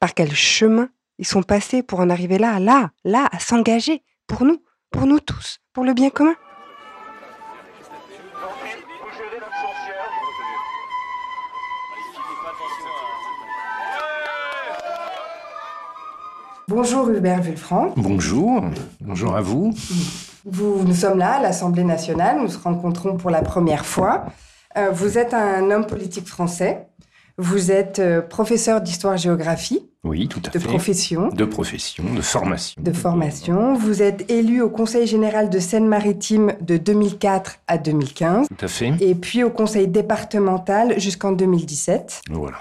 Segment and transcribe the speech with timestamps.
[0.00, 4.44] Par quel chemin ils sont passés pour en arriver là, là, là, à s'engager, pour
[4.44, 6.34] nous, pour nous tous, pour le bien commun?
[16.68, 17.94] Bonjour Hubert Villefranc.
[17.96, 18.64] Bonjour,
[19.00, 19.72] bonjour à vous.
[20.44, 20.82] vous.
[20.84, 24.26] Nous sommes là à l'Assemblée nationale, nous nous rencontrons pour la première fois.
[24.76, 26.88] Euh, vous êtes un homme politique français,
[27.38, 29.86] vous êtes euh, professeur d'histoire-géographie.
[30.04, 30.64] Oui, tout à de fait.
[30.64, 31.28] De profession.
[31.28, 32.80] De profession, de formation.
[32.82, 33.74] De formation.
[33.74, 38.48] Vous êtes élu au Conseil général de Seine-Maritime de 2004 à 2015.
[38.48, 38.92] Tout à fait.
[39.00, 42.22] Et puis au Conseil départemental jusqu'en 2017.
[42.30, 42.56] Voilà.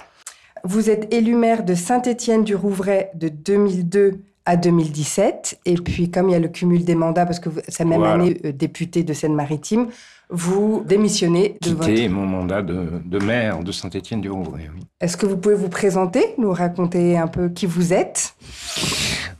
[0.64, 5.60] Vous êtes élu maire de Saint-Étienne-du-Rouvray de 2002 à 2017.
[5.66, 8.14] Et puis, comme il y a le cumul des mandats, parce que c'est même voilà.
[8.14, 9.88] année euh, député de Seine-Maritime,
[10.30, 12.14] vous démissionnez de Quitter votre...
[12.14, 14.70] mon mandat de, de maire de Saint-Étienne-du-Rouvray.
[14.74, 14.82] Oui.
[15.00, 18.36] Est-ce que vous pouvez vous présenter, nous raconter un peu qui vous êtes?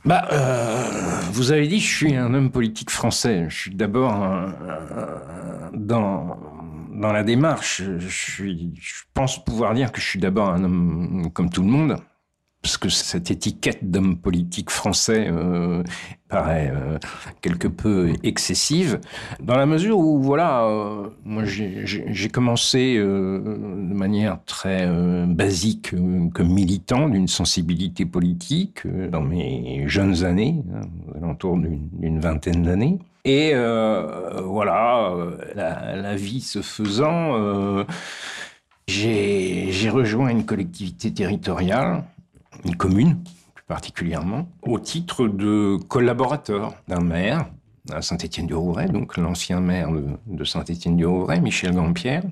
[0.04, 3.46] Bah, euh, vous avez dit, je suis un homme politique français.
[3.48, 4.14] Je suis d'abord
[5.72, 6.36] dans
[6.96, 7.82] dans la démarche.
[7.98, 11.68] Je suis, je pense pouvoir dire que je suis d'abord un homme comme tout le
[11.68, 11.96] monde.
[12.66, 15.84] Parce que cette étiquette d'homme politique français euh,
[16.28, 16.98] paraît euh,
[17.40, 18.98] quelque peu excessive,
[19.40, 24.84] dans la mesure où, voilà, euh, moi j'ai- commencé de manière très
[25.28, 25.92] basique
[26.34, 32.98] comme militant d'une sensibilité politique dans mes jeunes années, hein, aux alentours d'une vingtaine d'années.
[33.24, 35.14] Et voilà,
[35.54, 37.84] la, vie se faisant,
[38.88, 42.02] j'ai rejoint une collectivité territoriale,
[42.66, 43.18] une commune
[43.54, 47.46] plus particulièrement, au titre de collaborateur d'un maire
[47.92, 49.90] à Saint-Étienne-du-Rouvray, donc l'ancien maire
[50.26, 52.24] de, Saint-Étienne-du-Rouvray, Michel Grandpierre,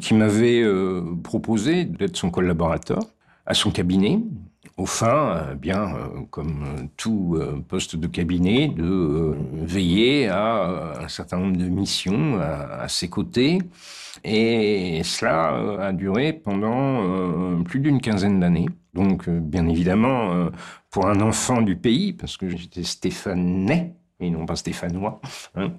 [0.00, 3.00] qui m'avait euh, proposé d'être son collaborateur
[3.46, 4.20] à son cabinet,
[4.76, 7.36] au fin, euh, bien, euh, comme tout
[7.68, 13.58] poste de cabinet, de veiller à un certain nombre de missions à ses côtés.
[14.24, 18.68] Et cela euh, a duré pendant euh, plus d'une quinzaine d'années.
[18.94, 20.50] Donc, euh, bien évidemment,
[20.90, 23.92] pour un enfant du pays, parce que j'étais stéphanois,
[24.26, 25.20] et non pas stéphanois,
[25.54, 25.72] hein,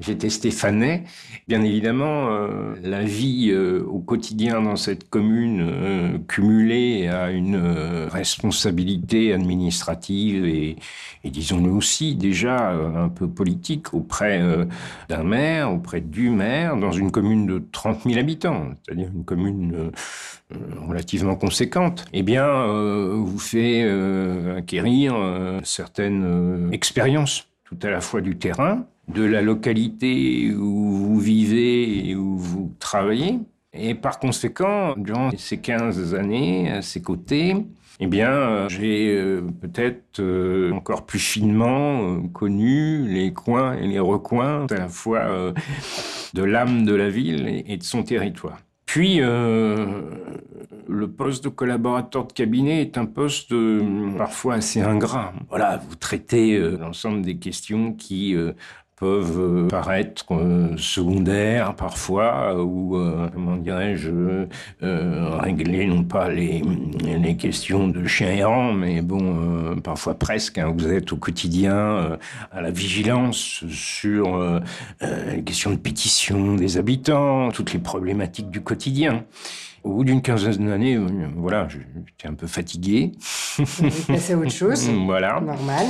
[0.00, 1.04] j'étais stéphanais,
[1.48, 7.56] bien évidemment, euh, la vie euh, au quotidien dans cette commune, euh, cumulée à une
[8.10, 10.76] responsabilité administrative et,
[11.24, 14.42] et disons-le aussi déjà un peu politique auprès
[15.08, 19.90] d'un maire, auprès du maire, dans une commune de 30 000 habitants, c'est-à-dire une commune
[20.86, 27.90] relativement conséquente, eh bien, euh, vous fait euh, acquérir euh, certaines euh, expériences, tout à
[27.90, 33.38] la fois du terrain, de la localité où vous vivez et où vous travaillez.
[33.72, 37.54] Et par conséquent, durant ces 15 années, à ses côtés,
[38.00, 43.86] eh bien, euh, j'ai euh, peut-être euh, encore plus finement euh, connu les coins et
[43.86, 45.52] les recoins, à la fois euh,
[46.34, 48.58] de l'âme de la ville et de son territoire.
[48.90, 49.86] Puis, euh,
[50.88, 55.32] le poste de collaborateur de cabinet est un poste euh, parfois assez ingrat.
[55.48, 58.34] Voilà, vous traitez euh, l'ensemble des questions qui
[59.00, 62.98] peuvent euh, paraître euh, secondaires parfois, euh, ou,
[63.32, 64.10] comment dirais-je,
[64.82, 66.62] régler non pas les,
[67.02, 70.58] les questions de chien errant, mais bon, parfois presque.
[70.58, 70.74] hein.
[70.76, 72.18] vous êtes au quotidien
[72.52, 74.60] à la vigilance sur
[75.00, 79.24] les questions de pétition des habitants, toutes les problématiques du quotidien.
[79.82, 83.12] Au bout d'une quinzaine d'années, euh, voilà, j'étais un peu fatigué.
[84.06, 85.40] Passé à autre chose voilà.
[85.40, 85.86] Normal.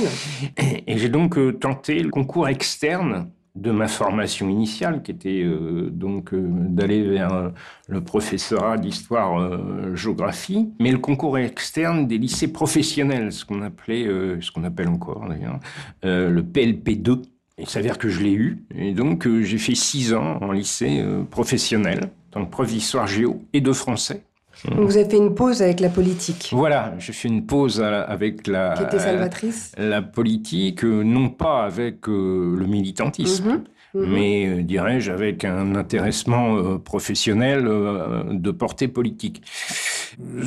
[0.57, 5.43] Et, et j'ai donc euh, tenté le concours externe de ma formation initiale, qui était
[5.43, 7.49] euh, donc euh, d'aller vers euh,
[7.89, 14.05] le professorat d'histoire-géographie, mais le concours externe des lycées professionnels, ce qu'on appelait,
[14.39, 15.59] ce qu'on appelle encore d'ailleurs,
[16.03, 17.23] le PLP2.
[17.57, 22.09] Il s'avère que je l'ai eu, et donc j'ai fait six ans en lycée professionnel,
[22.33, 24.23] que prof d'histoire géo et de français.
[24.65, 28.01] Donc vous avez fait une pause avec la politique, Voilà, j'ai fait une pause la-
[28.01, 29.71] avec la, qui était salvatrice.
[29.77, 33.63] la politique, euh, non pas avec euh, le militantisme,
[33.93, 34.13] Mhm, mhm.
[34.13, 39.41] mais, euh, dirais-je, avec un intéressement euh, professionnel euh, de portée politique.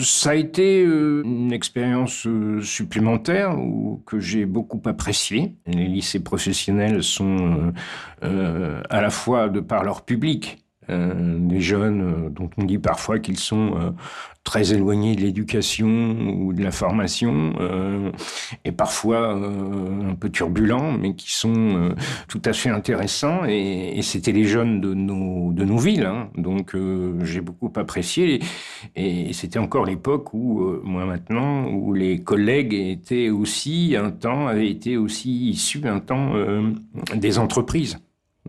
[0.00, 2.26] Ça a été une expérience
[2.62, 3.56] supplémentaire
[4.04, 5.54] que j'ai beaucoup appréciée.
[5.66, 7.72] Les lycées professionnels sont
[8.22, 13.94] à la fois de par leur public, des jeunes dont on dit parfois qu'ils sont
[14.44, 15.88] très éloignés de l'éducation
[16.38, 18.12] ou de la formation, euh,
[18.64, 21.94] et parfois euh, un peu turbulents, mais qui sont euh,
[22.28, 23.44] tout à fait intéressants.
[23.46, 26.28] Et, c'était les jeunes de nos, de nos villes, hein.
[26.36, 28.42] donc euh, j'ai beaucoup apprécié.
[28.96, 34.10] Et, et c'était encore l'époque où, euh, moi maintenant, où les collègues étaient aussi un
[34.10, 36.34] temps, avaient été aussi issus un temps
[37.16, 37.98] des entreprises,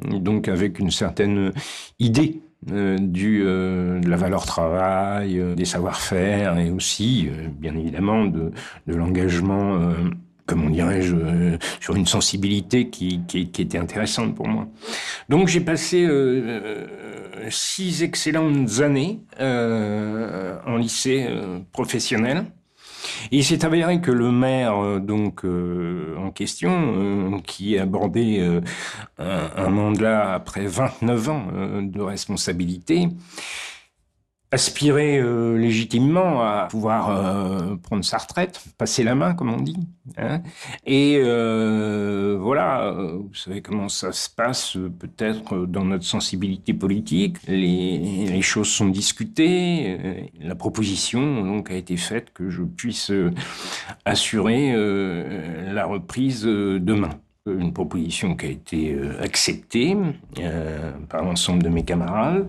[0.01, 1.51] donc avec une certaine
[1.99, 7.75] idée euh, du, euh, de la valeur travail, euh, des savoir-faire et aussi, euh, bien
[7.75, 8.51] évidemment, de,
[8.87, 9.93] de l'engagement, euh,
[10.47, 14.67] comment dirais-je, euh, sur une sensibilité qui, qui, était intéressante pour moi.
[15.29, 16.07] Donc j'ai passé
[17.49, 21.27] six excellentes années en lycée
[21.71, 22.45] professionnel.
[23.31, 28.41] Et il s'est avéré que le maire euh, donc euh, en question, euh, qui abordait
[29.17, 31.47] un, mandat après 29 ans
[31.81, 33.09] de responsabilité,
[34.51, 39.77] aspirait euh, légitimement à pouvoir euh, prendre sa retraite, passer la main, comme on dit.
[40.17, 40.41] Hein
[40.85, 47.37] et euh, voilà, vous savez comment ça se passe peut-être dans notre sensibilité politique.
[47.47, 50.31] Les, les choses sont discutées.
[50.39, 53.11] La proposition donc a été faite que je puisse
[54.05, 54.73] assurer
[55.73, 57.09] la reprise demain
[57.47, 59.95] une proposition qui a été euh, acceptée
[60.39, 62.47] euh, par l'ensemble de mes camarades.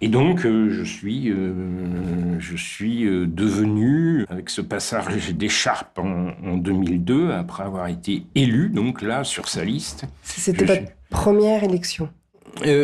[0.00, 6.56] Et donc, euh, je suis, euh, je suis devenu, avec ce passage d'écharpe en, en,
[6.56, 10.04] 2002, après avoir été élu, donc là, sur sa liste.
[10.22, 10.90] C'était votre suis...
[11.10, 12.08] première élection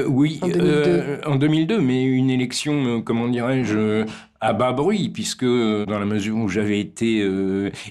[0.07, 1.21] oui, en 2002.
[1.27, 1.81] en 2002.
[1.81, 4.05] mais une élection, comment dirais-je,
[4.41, 7.29] à bas bruit, puisque dans la mesure où j'avais été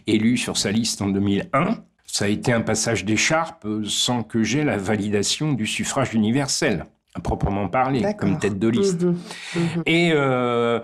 [0.07, 1.83] élu sur sa liste en 2001,
[2.13, 7.19] ça a été un passage d'écharpe sans que j'aie la validation du suffrage universel à
[7.19, 9.03] proprement parler, comme tête de liste.
[9.03, 9.09] Mmh,
[9.55, 9.81] mmh.
[9.87, 10.79] Et euh,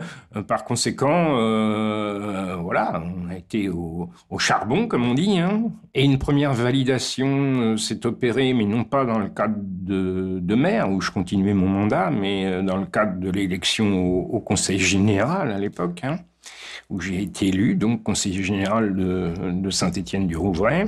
[0.48, 6.04] par conséquent, euh, voilà, on a été au, au, charbon, comme on dit, hein, et
[6.04, 10.92] une première validation euh, s'est opérée, mais non pas dans le cadre de, de, maire,
[10.92, 15.52] où je continuais mon mandat, mais dans le cadre de l'élection au, au, Conseil général
[15.52, 16.18] à l'époque, hein,
[16.90, 20.88] où j'ai été élu, donc conseiller général de, de Saint-Étienne-du-Rouvray.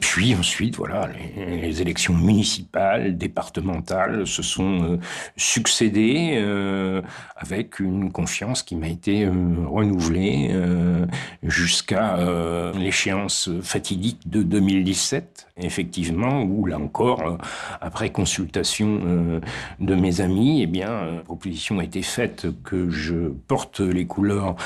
[0.00, 4.98] Puis ensuite, voilà, les, élections municipales, départementales se sont euh,
[5.36, 7.02] succédées euh,
[7.36, 9.32] avec une confiance qui m'a été euh,
[9.66, 11.06] renouvelée euh,
[11.42, 17.38] jusqu'à euh, l'échéance fatidique de 2017, effectivement, où là encore,
[17.80, 19.40] après consultation
[19.80, 24.56] de mes amis, eh bien, proposition a été faite que je porte les couleurs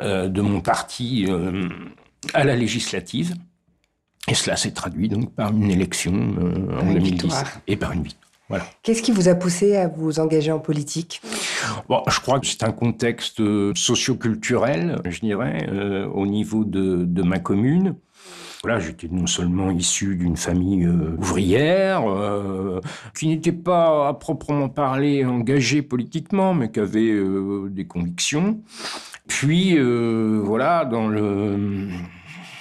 [0.00, 1.26] de mon parti
[2.34, 3.34] à la législative.
[4.26, 7.44] Et cela s'est traduit donc par une élection euh, en 2010 victoire.
[7.66, 8.24] et par une victoire.
[8.48, 8.64] Voilà.
[8.82, 11.20] Qu'est-ce qui vous a poussé à vous engager en politique?
[11.88, 13.42] Bon, Je crois que c'est un contexte
[13.74, 17.94] socioculturel, je dirais, euh, au niveau de, de ma commune.
[18.64, 22.80] Voilà, j'étais non seulement issu d'une famille euh, ouvrière, euh,
[23.16, 28.60] qui n'était pas à proprement parler engagée politiquement, mais qui avait euh, des convictions.
[29.28, 31.88] Puis, euh, voilà, dans le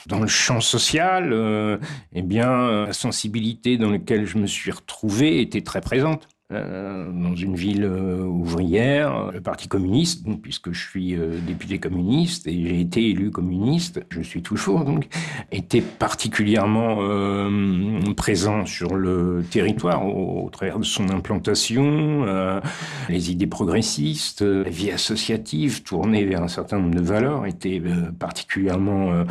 [0.08, 1.78] dans le champ social, euh,
[2.14, 6.28] eh bien, la sensibilité dans laquelle je me suis retrouvé était très présente.
[6.54, 11.78] Euh, dans une ville euh, ouvrière, le Parti communiste, donc, puisque je suis euh, député
[11.78, 15.10] communiste et j'ai été élu communiste, je suis toujours donc,
[15.52, 22.62] était particulièrement euh, présent sur le territoire au, au, travers de son implantation, euh,
[23.10, 27.82] les idées progressistes, la vie associative tournée vers un certain nombre de valeurs était
[28.20, 29.26] particulièrement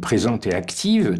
[0.00, 1.18] présente et active.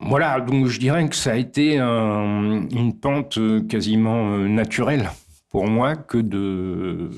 [0.00, 3.38] Voilà, donc je dirais que ça a été un, une pente
[3.68, 5.10] quasiment euh, naturelle
[5.50, 7.08] pour moi que de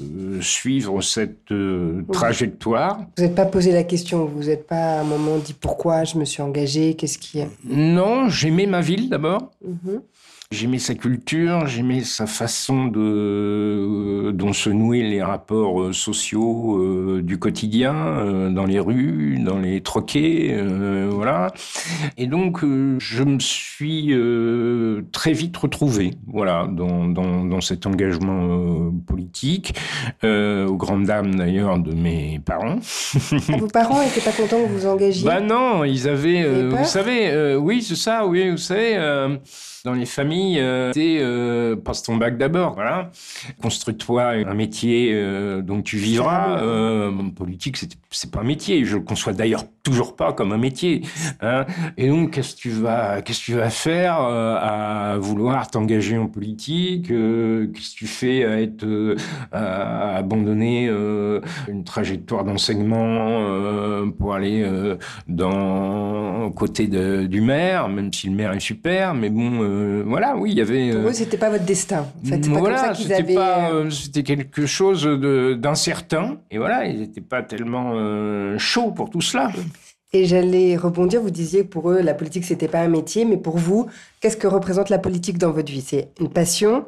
[0.40, 3.00] suivre cette euh, trajectoire.
[3.16, 6.16] Vous n'êtes pas posé la question, vous n'êtes pas à un moment dit pourquoi je
[6.18, 9.50] me suis engagé, qu'est-ce qui est Non, j'aimais ma ville d'abord.
[9.64, 10.00] Mm -hmm.
[10.50, 16.78] J'aimais sa culture, j'aimais sa façon de euh, dont se nouaient les rapports euh, sociaux
[16.78, 21.52] euh, du quotidien, euh, dans les rues, dans les troquets, euh, voilà.
[22.16, 24.14] Et donc euh, je me suis
[25.12, 29.74] très vite retrouvé, voilà, dans, dans, dans cet engagement politique,
[30.24, 32.78] aux grandes dames d'ailleurs de mes parents.
[33.32, 35.26] Ah, vos parents n'étaient pas contents que vous vous engagiez?
[35.26, 38.96] Bah non, ils avaient, vous savez, oui c'est ça, oui, vous savez,
[39.84, 43.10] dans les familles famille, euh, c'est euh, passe ton bac d'abord, voilà.
[43.62, 46.60] Construis-toi un métier euh, dont tu vivras.
[46.60, 48.84] Euh, politique, c'est c'est pas un métier.
[48.84, 51.02] Je le conçois d'ailleurs toujours pas comme un métier.
[51.40, 51.66] Hein.
[51.96, 56.16] Et donc, qu'est-ce que tu vas, qu'est-ce que tu vas faire euh, à vouloir t'engager
[56.16, 58.86] en politique euh, Qu'est-ce que tu fais à être
[59.52, 60.88] à abandonner
[61.68, 64.66] une trajectoire d'enseignement pour aller
[65.28, 69.14] dans aux côtés de, du maire, même si le maire est super.
[69.14, 70.90] Mais bon, euh, voilà, oui, il y avait.
[70.92, 72.06] Pour euh, eux, c'était pas votre destin.
[72.24, 73.34] En fait, c'est pas voilà, comme ça qu'ils c'était avaient.
[73.34, 76.38] pas, euh, euh, c'était quelque chose de- d'incertain.
[76.50, 79.50] Et voilà, ils n'étaient pas tellement euh, chauds pour tout cela.
[80.12, 83.36] Et j'allais rebondir, vous disiez que pour eux, la politique, c'était pas un métier, mais
[83.36, 83.86] pour vous,
[84.20, 85.82] qu'est-ce que représente la politique dans votre vie?
[85.82, 86.86] C'est une passion,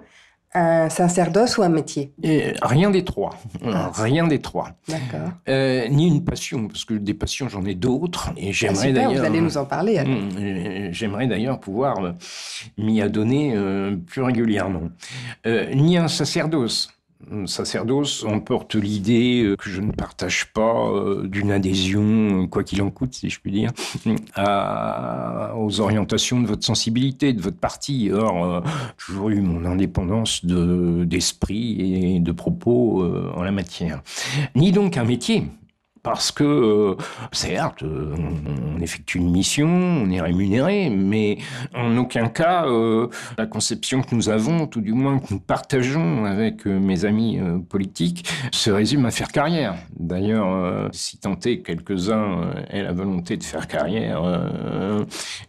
[0.53, 2.13] un sacerdoce ou un métier?
[2.23, 3.31] Et rien des trois.
[3.65, 3.91] Ah.
[3.95, 4.71] Rien des trois.
[4.89, 5.31] D'accord.
[5.49, 8.31] Euh, ni une passion, parce que des passions, j'en ai d'autres.
[8.37, 9.13] Et Ah, j'aimerais d'ailleurs.
[9.13, 9.99] vous allez nous en parler.
[10.01, 12.13] Hum, euh, J'aimerais d'ailleurs pouvoir euh,
[12.79, 14.83] m'y adonner euh, plus régulièrement.
[15.47, 16.91] Euh, ni un sacerdoce.
[17.47, 22.83] Sacerdoce emporte l'idée euh, que je ne partage pas euh, d'une adhésion, euh, quoi qu'il
[22.83, 23.71] en coûte, si je puis dire,
[25.57, 28.11] aux orientations de votre sensibilité, de votre parti.
[28.13, 28.63] Or,
[28.99, 34.03] j'ai toujours eu mon indépendance de- d'esprit et de propos en la matière.
[34.55, 35.45] Ni donc un métier.
[36.03, 36.97] Parce que, euh,
[37.31, 41.37] certes, euh, on, effectue une mission, on est rémunéré, mais
[41.75, 46.25] en aucun cas, euh, la conception que nous avons, tout du moins que nous partageons
[46.25, 47.39] avec mes amis
[47.69, 49.75] politiques, se résume à faire carrière.
[49.99, 54.23] D'ailleurs, si que quelques-uns aient la volonté de faire carrière,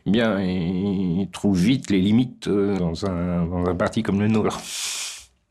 [0.05, 4.59] eh bien, ils trouvent vite les limites dans, un, dans un parti comme le nôtre.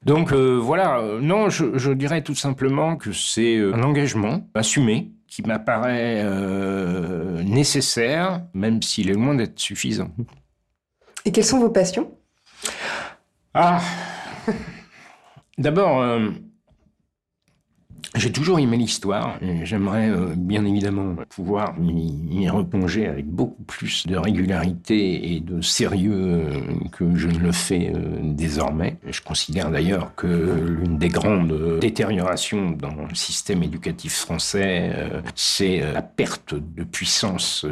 [0.05, 5.13] Donc euh, voilà, non, je, je dirais tout simplement que c'est euh, un engagement assumé
[5.27, 10.11] qui m'apparaît euh, nécessaire, même s'il est loin d'être suffisant.
[11.25, 12.11] Et quelles sont vos passions?
[13.53, 13.81] Ah!
[15.59, 16.31] D'abord, euh,
[18.17, 23.63] j'ai toujours aimé l'histoire et j'aimerais euh, bien évidemment pouvoir m'y m'y replonger avec beaucoup
[23.63, 28.97] plus de régularité et de sérieux euh, que je ne le fais euh, désormais.
[29.07, 34.93] Je considère d'ailleurs que l'une des grandes détériorations dans le système éducatif français,
[35.35, 37.67] c'est la perte de puissance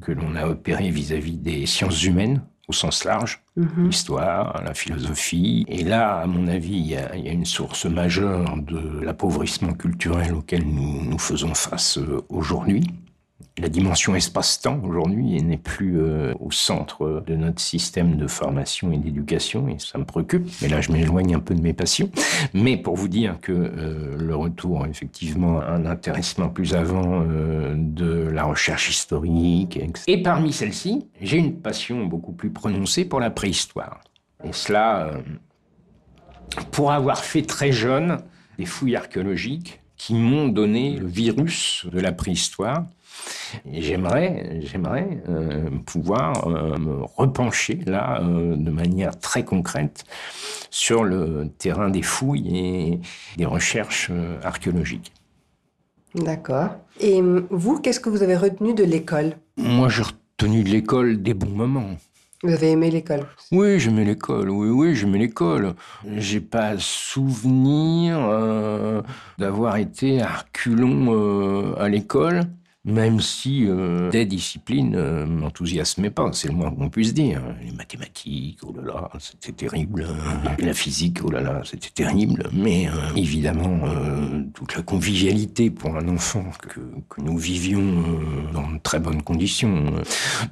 [0.00, 3.86] que l'on a opérée vis-à-vis des sciences humaines au sens large Mhm.
[3.86, 5.64] l'histoire, la philosophie.
[5.68, 9.00] Et là, à mon avis, il y a, il y a une source majeure de
[9.00, 12.84] l'appauvrissement culturel auquel nous, nous faisons face euh, aujourd'hui.
[13.60, 18.98] La dimension espace-temps aujourd'hui n'est plus euh, au centre de notre système de formation et
[18.98, 20.48] d'éducation et ça me préoccupe.
[20.62, 22.08] Mais là, je m'éloigne un peu de mes passions.
[22.54, 27.74] Mais pour vous dire que euh, le retour, effectivement, à un intéressement plus avant euh,
[27.76, 29.76] de la recherche historique.
[29.76, 30.04] etc.
[30.06, 34.02] Et parmi celles-ci, j'ai une passion beaucoup plus prononcée pour la préhistoire.
[34.44, 35.10] Et cela,
[36.70, 38.18] pour avoir fait très jeune
[38.56, 42.84] des fouilles archéologiques qui m'ont donné le virus de la préhistoire.
[43.70, 50.04] J'aimerais, j'aimerais euh, pouvoir euh, me repencher là euh, de manière très concrète
[50.70, 53.00] sur le terrain des fouilles et
[53.36, 54.10] des recherches
[54.42, 55.12] archéologiques.
[56.14, 56.70] D'accord.
[57.00, 59.32] Et hum, vous, qu'est-ce que vous avez retenu de l'école?
[59.56, 61.96] Moi, j'ai retenu de l'école des bons moments.
[62.44, 63.26] Vous avez aimé l'école?
[63.50, 64.48] Oui, j'aimais l'école.
[64.50, 65.74] Oui, oui, j'aimais l'école.
[66.06, 69.02] J'ai pas souvenir euh,
[69.38, 72.42] d'avoir été à reculons euh, à l'école,
[72.84, 76.30] même si euh, des disciplines euh, m'enthousiasmaient pas.
[76.32, 77.42] C'est le moins qu'on puisse dire.
[77.62, 80.06] Les mathématiques, oh là là, c'était terrible.
[80.58, 82.48] La physique, oh là là, c'était terrible.
[82.52, 88.52] Mais euh, évidemment, euh, toute la convivialité pour un enfant que, que nous vivions euh,
[88.52, 89.84] dans de très bonnes conditions.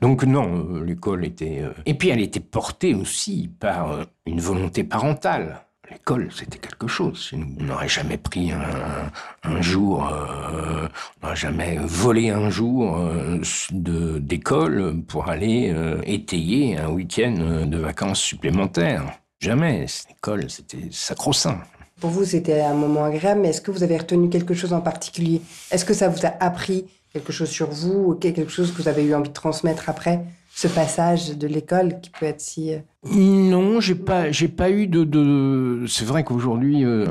[0.00, 1.62] Donc non, euh, l'école était...
[1.86, 5.65] Et puis elle était portée aussi par une volonté parentale.
[5.90, 7.30] L'école, c'était quelque chose.
[7.32, 10.88] On n'aurait jamais pris un, jour, euh,
[11.22, 13.40] on n'aurait jamais volé un jour euh,
[13.72, 19.04] d'école pour aller euh, étayer un week-end de vacances supplémentaires.
[19.40, 19.86] Jamais.
[20.08, 21.60] L'école, c'était sacro-saint.
[22.00, 24.80] Pour vous, c'était un moment agréable, mais est-ce que vous avez retenu quelque chose en
[24.80, 25.40] particulier?
[25.70, 28.88] Est-ce que ça vous a appris quelque chose sur vous ou quelque chose que vous
[28.88, 30.20] avez eu envie de transmettre après?
[30.56, 32.72] Ce passage de l'école qui peut être si...
[32.72, 32.78] euh,
[33.12, 35.84] Non, j'ai pas, j'ai pas eu de.
[35.86, 37.04] C'est vrai qu'aujourd'hui, euh,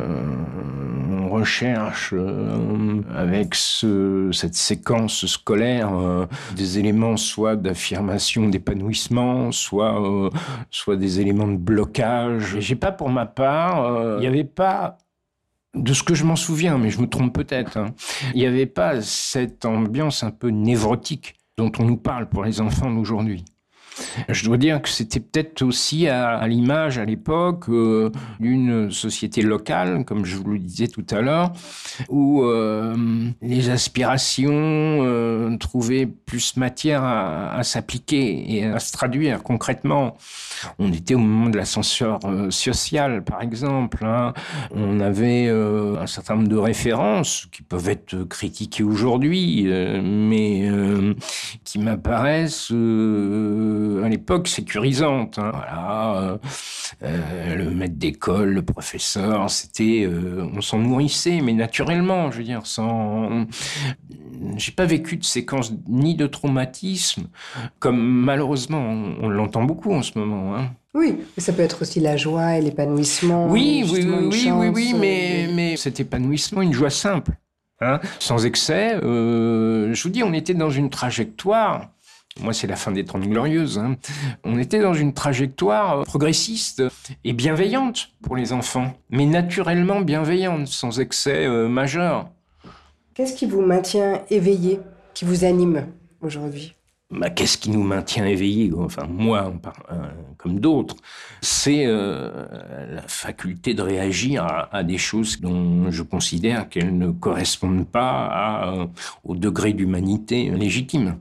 [1.22, 5.92] on recherche euh, avec ce, cette séquence scolaire
[6.56, 10.02] des éléments soit d'affirmation, d'épanouissement, soit
[10.72, 12.58] soit des éléments de blocage.
[12.60, 14.98] J'ai pas, pour ma part, il n'y avait pas.
[15.76, 17.88] De ce que je m'en souviens, mais je me trompe peut-être, hein,
[18.34, 22.60] il n'y avait pas cette ambiance un peu névrotique dont on nous parle pour les
[22.60, 23.46] enfants d'aujourd'hui.
[24.30, 30.06] Je dois dire que c'était peut-être aussi à, l'image à l'époque euh, d'une société locale,
[30.06, 31.52] comme je vous le disais tout à l'heure,
[32.10, 32.96] où euh,
[33.42, 40.18] les aspirations euh, trouvaient plus matière à, s'appliquer et à se traduire concrètement.
[40.80, 42.20] On était au moment de l'ascenseur
[42.50, 44.06] social, par exemple.
[44.06, 44.34] Hein.
[44.72, 49.66] On avait un certain nombre de références qui peuvent être critiquées aujourd'hui,
[50.04, 50.70] mais
[51.64, 52.72] qui m'apparaissent
[54.04, 55.40] à l'époque sécurisante.
[55.40, 55.52] Hein.
[55.54, 56.38] Voilà, euh,
[57.04, 62.44] euh, le maître d'école, le professeur, c'était, euh, on s'en nourrissait, mais naturellement, je veux
[62.44, 63.46] dire, sans.
[64.58, 67.28] J'ai pas vécu de séquence ni de traumatisme,
[67.80, 68.80] comme malheureusement
[69.22, 70.56] on, l'entend beaucoup en ce moment.
[70.56, 70.72] Hein.
[70.94, 73.48] Oui, mais ça peut être aussi la joie et l'épanouissement.
[73.48, 77.32] Oui, oui, oui, oui, oui, mais, mais cet épanouissement, une joie simple.
[77.82, 78.98] Hein, sans excès.
[79.02, 81.90] je vous dis, on était dans une trajectoire
[82.42, 83.80] moi, c'est la fin des Trente Glorieuses.
[83.80, 83.96] Hein.
[84.44, 86.84] On était dans une trajectoire progressiste
[87.24, 92.30] et bienveillante pour les enfants, mais naturellement bienveillante, sans excès euh, majeur.
[93.14, 94.82] Qu'est-ce qui vous maintient éveillé,
[95.14, 95.88] qui vous anime
[96.22, 96.76] aujourd'hui?
[97.10, 98.74] Bah, Qu'est-ce qui nous maintient éveillés?
[98.78, 99.54] Enfin, moi,
[99.92, 99.96] euh,
[100.38, 100.98] comme d'autres,
[101.42, 102.46] c'est euh,
[102.92, 108.90] la faculté de réagir à, des choses dont je considère qu'elles ne correspondent pas
[109.24, 111.18] au degré d'humanité légitime.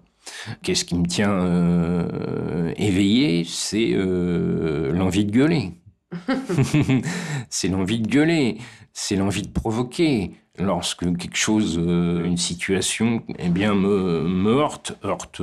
[0.63, 5.73] Qu'est-ce qui me tient euh, éveillé C'est euh, l'envie de gueuler.
[7.49, 8.59] c'est l'envie de gueuler,
[8.93, 10.33] c'est l'envie de provoquer.
[10.57, 15.43] Lorsque quelque chose, euh, une situation, eh bien, me, me heurte, heurte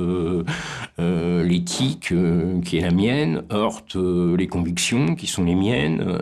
[0.98, 2.14] l'éthique
[2.64, 6.18] qui est la mienne, heurte les convictions qui sont les miennes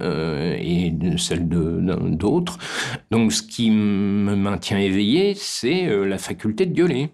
[0.59, 2.59] et celles d'autres.
[3.13, 7.11] Donc, ce qui me maintient éveillé, c'est la faculté de gueuler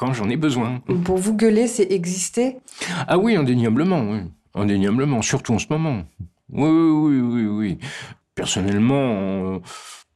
[0.00, 0.80] quand j'en ai besoin.
[1.04, 2.56] Pour vous, gueuler, c'est exister
[3.06, 4.20] Ah oui, indéniablement, oui.
[4.54, 6.04] Indéniablement, surtout en ce moment.
[6.50, 7.78] Oui, oui, oui, oui.
[8.34, 9.60] Personnellement, je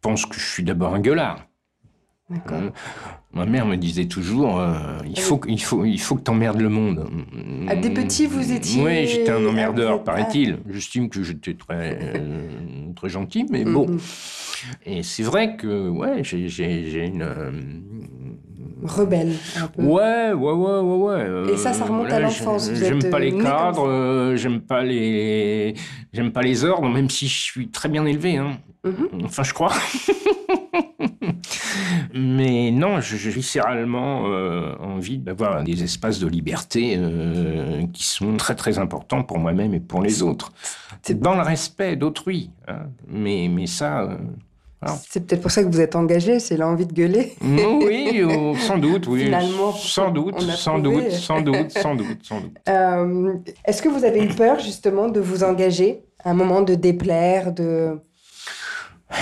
[0.01, 1.47] pense que je suis d'abord un gueulard.
[2.31, 2.63] D'accord.
[2.63, 2.71] Euh,
[3.35, 4.73] ma mère me disait toujours, euh,
[5.05, 7.07] il, faut, il, faut, il faut que t'emmerdes le monde.
[7.69, 8.83] À des petits, vous étiez...
[8.83, 10.61] Oui, j'étais un emmerdeur, paraît-il.
[10.71, 12.49] J'estime que j'étais très, euh,
[12.97, 13.99] très gentil, mais bon.
[14.87, 17.25] Et c'est vrai que, ouais, j'ai une
[18.85, 19.83] rebelle un peu.
[19.83, 21.53] Ouais, ouais, ouais, ouais, ouais.
[21.53, 22.71] Et ça, ça remonte à l'enfance.
[22.75, 25.75] J'aime pas les cadres, euh, j'aime pas les,
[26.13, 28.37] j'aime pas les ordres, même si je suis très bien élevé.
[28.37, 28.59] Hein.
[28.85, 29.25] Mm-hmm.
[29.25, 29.73] Enfin, je crois.
[32.17, 38.55] Mais non, j'ai viscéralement euh, envie d'avoir des espaces de liberté euh, qui sont très
[38.55, 40.53] très importants pour moi-même et pour les autres.
[41.03, 42.51] C'est dans le respect d'autrui.
[42.69, 42.87] Hein.
[43.09, 44.17] Mais, mais ça,
[45.09, 47.35] c'est peut-être pour ça que vous êtes engagé, c'est l'envie de gueuler.
[47.41, 48.23] oui,
[48.59, 49.25] sans doute, oui.
[49.25, 52.57] Finalement, sans doute, sans doute, sans doute, sans doute, sans doute.
[52.69, 53.35] Euh,
[53.65, 57.53] est-ce que vous avez eu peur justement de vous engager à un moment de déplaire,
[57.53, 57.99] de...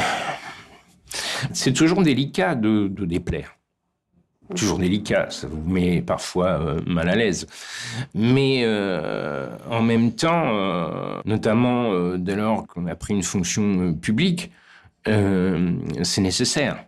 [1.53, 3.57] C'est toujours délicat de, déplaire
[4.55, 7.47] toujours délicat, ça vous met parfois euh, mal à l'aise.
[8.15, 10.53] Mais euh, en même temps,
[11.25, 14.53] notamment dès lors qu'on a pris une fonction publique,
[15.09, 16.85] euh, c'est nécessaire.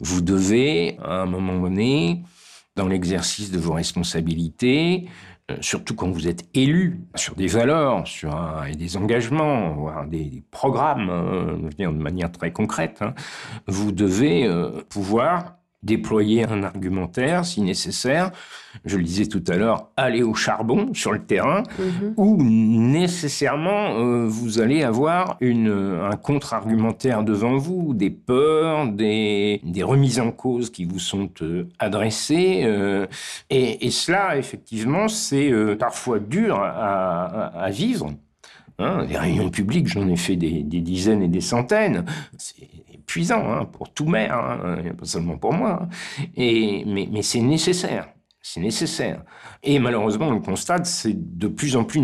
[0.00, 2.22] Vous devez, à un moment donné,
[2.76, 5.08] dans l'exercice de vos responsabilités,
[5.50, 10.42] euh, surtout quand vous êtes élu sur des valeurs, sur et des engagements, voire des,
[10.50, 13.14] programmes, euh, de manière très concrète, hein,
[13.66, 14.48] vous devez
[14.88, 18.30] pouvoir déployer un argumentaire si nécessaire.
[18.84, 22.14] Je le disais tout à l'heure, aller au charbon sur le terrain, mhm.
[22.16, 29.82] où nécessairement euh, vous allez avoir une, un contre-argumentaire devant vous, des peurs, des, des,
[29.82, 32.60] remises en cause qui vous sont euh, adressées.
[32.64, 33.06] Euh,
[33.48, 38.12] et, et, cela, effectivement, c'est parfois dur à, à, vivre.
[38.80, 42.04] Hein, les réunions publiques, j'en ai fait des, des, dizaines et des centaines.
[42.38, 45.88] C'est épuisant hein, pour tout maire, hein, pas seulement pour moi.
[46.36, 48.08] Et, mais, c'est nécessaire.
[48.40, 49.22] C'est nécessaire.
[49.62, 52.00] Et malheureusement, on le constate, c'est de plus en plus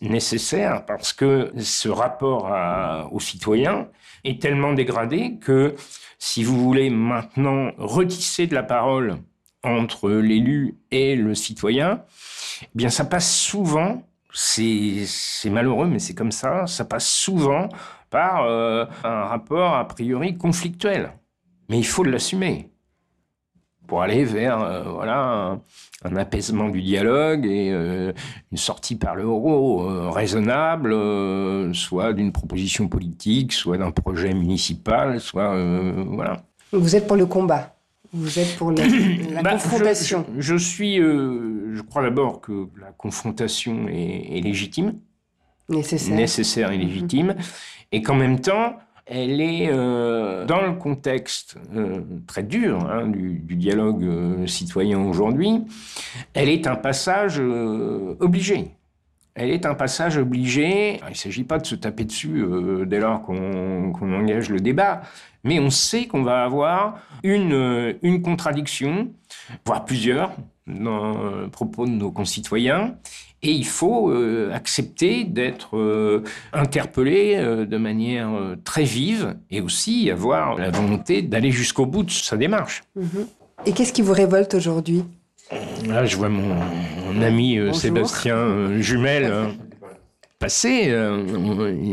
[0.00, 2.50] nécessaire parce que ce rapport
[3.12, 3.86] aux citoyens
[4.24, 5.76] est tellement dégradé que
[6.18, 9.18] si vous voulez maintenant retisser de la parole
[9.62, 12.02] entre l'élu et le citoyen,
[12.62, 17.68] eh bien ça passe souvent, c'est malheureux mais c'est comme ça, ça passe souvent
[18.10, 21.12] par euh, un rapport a priori conflictuel.
[21.68, 22.70] Mais il faut l'assumer
[23.86, 25.58] pour aller vers euh, voilà
[26.04, 28.12] un, apaisement du dialogue et euh,
[28.52, 30.94] une sortie par le haut raisonnable,
[31.74, 35.54] soit d'une proposition politique, soit d'un projet municipal, soit
[36.06, 36.42] voilà.
[36.72, 37.77] Vous êtes pour le combat
[38.12, 38.86] Vous êtes pour la,
[39.32, 40.24] la Bah, confrontation.
[40.36, 44.94] Je, je- je suis, euh, je crois d'abord que la confrontation est, est légitime,
[45.68, 46.16] nécessaire.
[46.16, 47.34] nécessaire et légitime,
[47.92, 53.38] et qu'en même temps, elle est euh, dans le contexte euh, très dur hein, du,
[53.38, 55.62] du dialogue citoyen aujourd'hui,
[56.34, 57.38] elle est un passage
[58.20, 58.70] obligé.
[59.40, 60.96] Elle est un passage obligé.
[61.06, 62.44] Il ne s'agit pas de se taper dessus
[62.86, 65.02] dès lors qu'on qu'on engage le débat,
[65.48, 69.10] mais on sait qu'on va avoir une, euh, une contradiction,
[69.64, 70.32] voire plusieurs,
[70.66, 72.94] dans le propos de nos concitoyens.
[73.40, 79.60] Et il faut euh, accepter d'être euh, interpellé euh, de manière euh, très vive et
[79.60, 82.82] aussi avoir la volonté d'aller jusqu'au bout de sa démarche.
[82.96, 83.26] Mhm.
[83.64, 85.04] Et qu'est-ce qui vous révolte aujourd'hui?
[85.86, 86.56] Là, je vois mon,
[87.06, 87.72] mon ami euh.
[87.72, 89.32] Sébastien euh, Jumel
[90.38, 90.84] passer.
[90.88, 91.22] euh,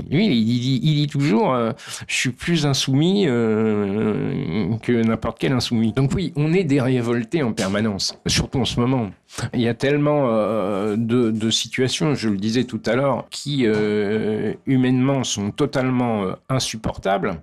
[0.10, 1.72] lui, il, dit- il dit toujours euh,
[2.08, 5.94] Je suis plus insoumis euh, que n'importe quel insoumis.
[5.94, 9.10] Donc, oui, on est des révoltés en permanence, surtout en ce moment.
[9.54, 13.66] Il y a tellement euh, de, de situations, je le disais tout à l'heure, qui
[14.66, 17.42] humainement sont totalement insupportables.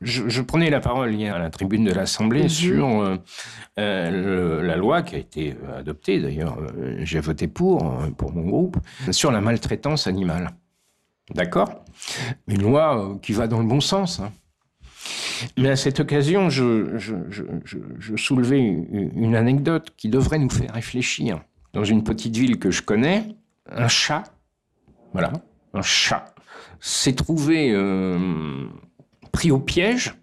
[0.00, 2.48] Je, je prenais la parole hier à la tribune de l'Assemblée Mhm.
[2.48, 3.18] sur
[3.76, 6.56] le- la loi qui a été adoptée, d'ailleurs,
[7.02, 8.76] j'ai voté pour, pour mon groupe,
[9.10, 10.50] sur la maltraitance animale.
[11.34, 11.84] D'accord?
[12.48, 14.20] Une loi euh, qui va dans le bon sens.
[14.20, 14.32] hein.
[15.58, 16.96] Mais à cette occasion, je,
[18.16, 21.40] soulevais une anecdote qui devrait nous faire réfléchir.
[21.72, 23.36] Dans une petite ville que je connais,
[23.70, 24.24] un chat,
[25.12, 25.32] voilà,
[25.74, 26.34] un chat,
[26.80, 28.66] s'est trouvé euh,
[29.32, 30.14] pris au piège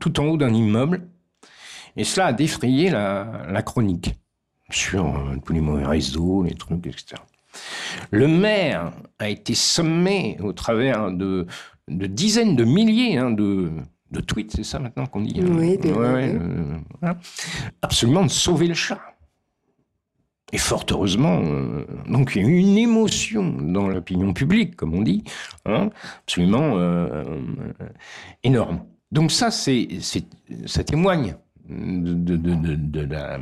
[0.00, 1.08] tout en haut d'un immeuble,
[1.96, 4.14] et cela a défrayé la, la chronique
[4.70, 7.14] sur euh, tous les mauvais réseaux, les trucs, etc.
[8.10, 11.46] Le maire a été sommé au travers de,
[11.88, 13.70] de dizaines de milliers hein, de,
[14.10, 15.46] de tweets, c'est ça maintenant qu'on dit hein?
[15.50, 17.14] Oui, Ouais, euh,
[17.82, 19.00] absolument de sauver le chat.
[20.52, 24.94] Et fort heureusement, euh, donc il y a eu une émotion dans l'opinion publique, comme
[24.94, 25.24] on dit,
[25.64, 25.90] hein,
[26.22, 27.88] absolument euh, euh,
[28.44, 28.84] énorme.
[29.10, 30.24] Donc ça, c'est, c'est,
[30.66, 31.36] ça témoigne
[31.68, 33.38] de, de, de, de- de la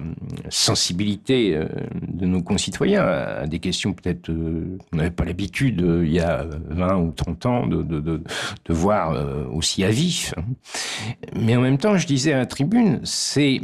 [0.48, 1.66] sensibilité euh,
[2.08, 6.20] de nos concitoyens à des questions peut-être euh, qu'on n'avait pas l'habitude euh, il y
[6.20, 8.22] a 20 ou 30 ans de,
[8.68, 9.14] voir
[9.52, 10.34] aussi à vif.
[11.36, 13.60] Mais en même temps, je disais à la tribune, c'est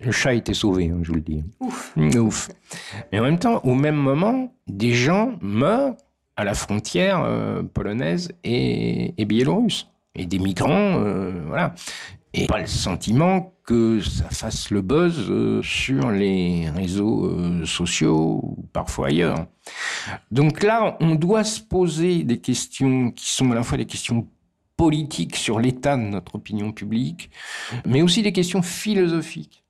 [0.00, 1.44] le chat été sauvé, hein, je vous le dis.
[1.60, 1.94] Ouf.
[1.96, 2.48] Ouf.
[3.12, 5.94] Mais en même temps, au même moment, des gens meurent
[6.36, 9.88] à la frontière euh, polonaise et, et biélorusse.
[10.16, 11.74] Et des migrants, euh, voilà.
[12.36, 18.40] Et pas le sentiment que ça fasse le buzz euh, sur les réseaux euh, sociaux
[18.42, 19.46] ou parfois ailleurs.
[20.32, 24.26] Donc là, on doit se poser des questions qui sont à la fois des questions
[24.76, 27.30] politiques sur l'état de notre opinion publique,
[27.86, 29.62] mais aussi des questions philosophiques.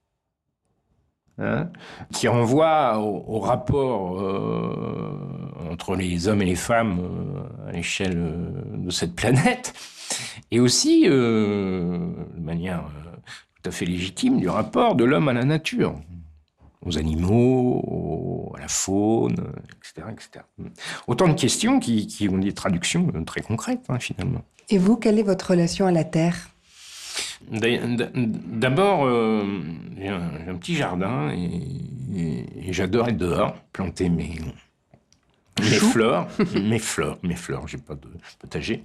[1.36, 1.68] Hein,
[2.12, 7.00] qui renvoient au, au rapport euh, entre les hommes et les femmes
[7.66, 9.74] à l'échelle de cette planète,
[10.54, 11.98] et aussi, euh,
[12.36, 13.10] de manière euh,
[13.60, 15.96] tout à fait légitime, du rapport de l'homme à la nature,
[16.86, 19.34] aux animaux, au- à la faune,
[19.78, 20.06] etc.
[20.12, 20.44] etc.
[21.08, 24.42] Autant de questions qui, qui ont des traductions euh, très concrètes, hein, finalement.
[24.70, 26.50] Et vous, quelle est votre relation à la Terre?
[27.50, 29.42] D'a- d'a- D'abord, euh,
[29.98, 31.60] j'ai un, petit jardin et,
[32.16, 34.38] et- et j'adore être dehors, planter mes,
[35.60, 38.82] mes fleurs, mes fleurs, mes fleurs, j'ai pas de potager,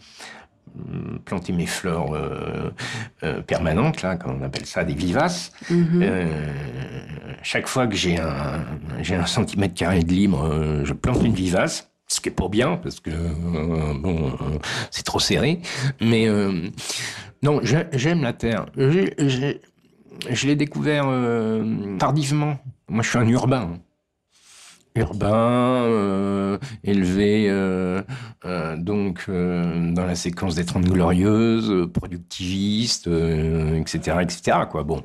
[1.26, 2.72] planter mes fleurs euh,
[3.24, 5.52] euh, permanentes, là, comme on appelle ça, des vivaces.
[5.70, 6.02] Mhm.
[6.04, 6.54] Euh,
[7.44, 8.66] chaque fois que j'ai un,
[9.02, 11.90] j'ai un centimètre carré de libre, je plante une vivace.
[12.08, 14.32] Ce qui est pas bien, parce que bon,
[14.90, 15.60] c'est trop serré.
[16.02, 16.28] Mais
[17.44, 18.66] non, j'ai- j'aime la terre.
[18.76, 21.06] Je l'ai découvert
[22.00, 22.58] tardivement.
[22.90, 23.80] Moi, je suis un urbain.
[24.96, 28.02] Urbain, euh, élevé euh,
[28.46, 34.58] euh, donc dans la séquence des Trente Glorieuses, productiviste, etc., etc.
[34.70, 34.84] Quoi.
[34.84, 35.04] Bon,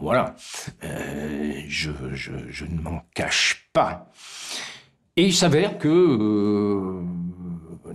[0.00, 0.34] voilà.
[1.68, 1.90] Je,
[2.64, 4.10] ne m'en cache pas.
[5.16, 7.02] Et il s'avère que,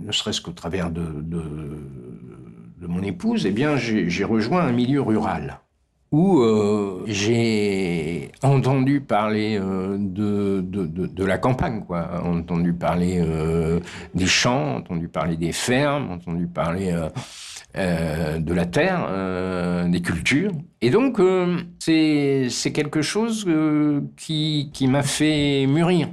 [0.00, 1.42] ne serait-ce qu'au travers de, de,
[2.80, 5.60] de mon épouse, eh bien, j'ai rejoint un milieu rural
[6.12, 6.44] où
[7.06, 7.53] j'ai
[8.44, 12.22] entendu parler euh, de, de, de, de la campagne, quoi.
[12.24, 13.80] Entendu parler euh,
[14.14, 16.94] des champs, entendu parler des fermes, entendu parler
[17.76, 19.08] euh, de la terre,
[19.88, 20.52] des cultures.
[20.80, 21.20] Et donc,
[21.78, 23.48] c'est quelque chose
[24.16, 26.08] qui, qui m'a fait mûrir.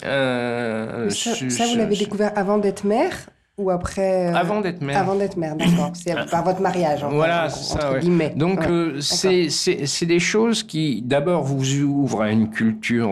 [0.00, 3.28] Ça, vous l'avez découvert avant d'être mère
[3.58, 4.98] ou après Avant d'être mère.
[4.98, 5.90] Avant d'être mère, d'accord.
[5.94, 7.04] C'est par votre mariage.
[7.04, 7.90] En voilà, fait, ça.
[7.90, 8.32] Entre guillemets.
[8.36, 8.60] Donc
[9.00, 13.10] c'est des choses qui, d'abord, vous ouvrent à une culture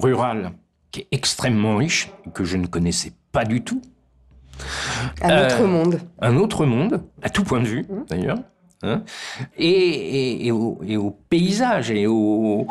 [0.00, 0.52] rurale
[0.92, 3.80] qui est extrêmement riche, que je ne connaissais pas du tout.
[5.22, 6.00] Un autre monde.
[6.20, 8.04] Un autre monde, à tout point de vue, mmh.
[8.08, 8.38] d'ailleurs.
[8.84, 9.04] Hein,
[9.56, 12.66] et, au, paysage et au,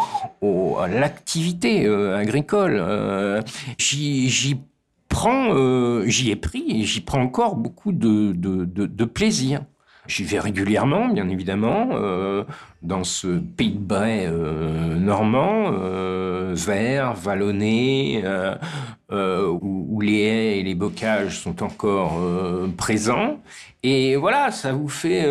[0.79, 2.77] à l'activité euh, agricole.
[2.77, 3.41] Euh,
[3.77, 4.59] j'y
[5.25, 9.61] euh, j'y ai pris et j'y prends encore beaucoup de, plaisir.
[10.07, 12.43] J'y vais régulièrement, bien évidemment, euh,
[12.81, 15.71] dans ce pays de Bray euh, normand,
[16.53, 18.23] vert, vallonné,
[19.11, 22.19] où, les haies et les bocages sont encore
[22.77, 23.39] présents.
[23.83, 25.29] Et voilà, ça vous fait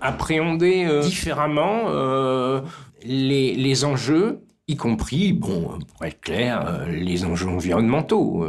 [0.00, 1.90] appréhender différemment
[3.04, 8.44] les, les, enjeux, y compris, bon, pour être clair, les enjeux environnementaux,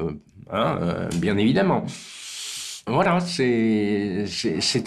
[0.51, 1.85] hein, bien évidemment.
[2.87, 4.23] Voilà, c'est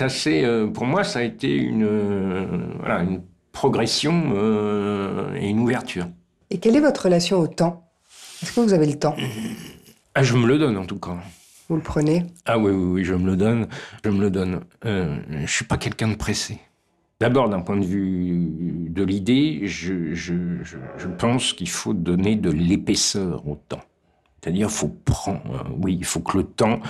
[0.01, 0.43] assez.
[0.43, 2.47] Euh, pour moi, ça a été une, euh,
[2.79, 3.21] voilà, une
[3.53, 6.07] progression euh, et une ouverture.
[6.51, 7.91] Et quelle est votre relation au temps?
[8.43, 9.15] Est-ce que vous avez le temps?
[10.15, 11.19] Ah, Je me le donne en tout cas.
[11.69, 12.25] Vous le prenez?
[12.47, 13.69] Ah oui, oui, oui, je me le donne.
[14.03, 14.61] Je me le donne.
[14.87, 16.59] Euh, je suis pas quelqu'un de pressé.
[17.21, 22.51] D'abord, d'un point de vue de l'idée, je, je, je pense qu'il faut donner de
[22.51, 23.83] l'épaisseur au temps.
[24.43, 26.81] C'est-à-dire, faut prendre, euh, oui, il faut que le temps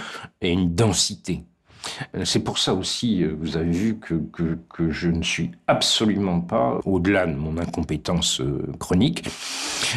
[0.41, 1.43] ait une densité.
[2.15, 5.51] Euh, c'est pour ça aussi, euh, vous avez vu que, que, que je ne suis
[5.67, 8.41] absolument pas, au-delà de mon incompétence
[8.79, 9.29] chronique,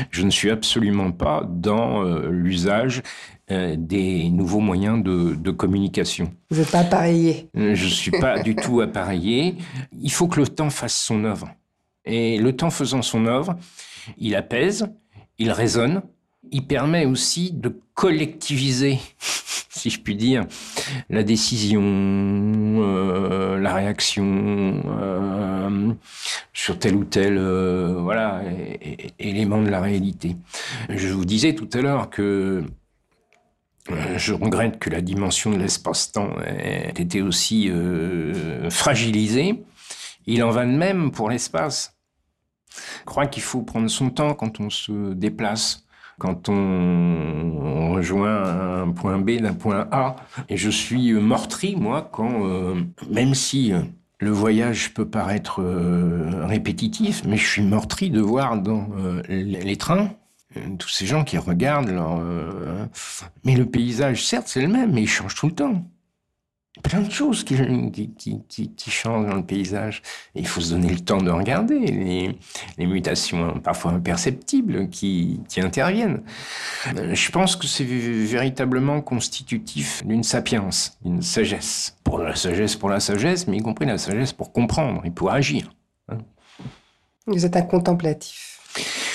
[0.09, 3.03] je ne suis absolument pas dans l'usage
[3.49, 6.33] des nouveaux moyens de, de communication.
[6.49, 7.49] Vous n'êtes pas appareillé.
[7.53, 9.57] Je ne suis pas du tout appareillé.
[10.01, 11.49] Il faut que le temps fasse son œuvre.
[12.05, 13.55] Et le temps faisant son œuvre,
[14.17, 14.87] il apaise,
[15.37, 16.01] il résonne,
[16.51, 18.99] il permet aussi de collectiviser,
[19.69, 20.45] si je puis dire,
[21.09, 25.93] la décision, euh, la réaction euh,
[26.53, 28.41] sur tel ou tel euh, voilà
[29.19, 30.35] élément de la réalité.
[30.89, 32.63] Je vous disais tout à l'heure que
[34.15, 37.69] je regrette que la dimension de l'espace-temps ait été aussi
[38.69, 39.61] fragilisée.
[40.25, 41.97] Il en va de même pour l'espace.
[42.99, 45.83] Je crois qu'il faut prendre son temps quand on se déplace
[46.19, 50.15] quand on, rejoint un point B d'un point A.
[50.49, 53.81] Et je suis meurtri, moi, quand, euh, même si euh,
[54.19, 58.87] le voyage peut paraître euh, répétitif, mais je suis meurtri de voir dans
[59.29, 60.09] les trains
[60.77, 61.91] tous ces gens qui regardent
[63.43, 65.83] mais le paysage, certes, c'est le même, mais il change tout le temps
[66.81, 67.55] plein de choses qui,
[68.89, 70.01] changent dans le paysage.
[70.33, 72.37] il faut se donner le temps de regarder les,
[72.77, 76.23] les mutations parfois imperceptibles qui, interviennent.
[76.97, 81.95] Euh, je pense que c'est véritablement constitutif d'une sapience, d'une sagesse.
[82.03, 85.31] Pour la sagesse, pour la sagesse, mais y compris la sagesse pour comprendre et pour
[85.31, 85.71] agir.
[86.09, 86.17] Hein.
[87.27, 89.12] Vous êtes un contemplatif.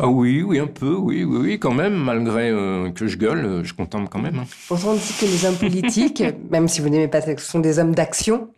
[0.00, 3.44] Ah oui, oui, un peu, oui, oui, oui, quand même, malgré euh, que je gueule,
[3.44, 4.38] euh, je contemple quand même.
[4.38, 4.44] Hein.
[4.70, 7.96] On que les hommes politiques, même si vous n'aimez pas ça, ce sont des hommes
[7.96, 8.48] d'action,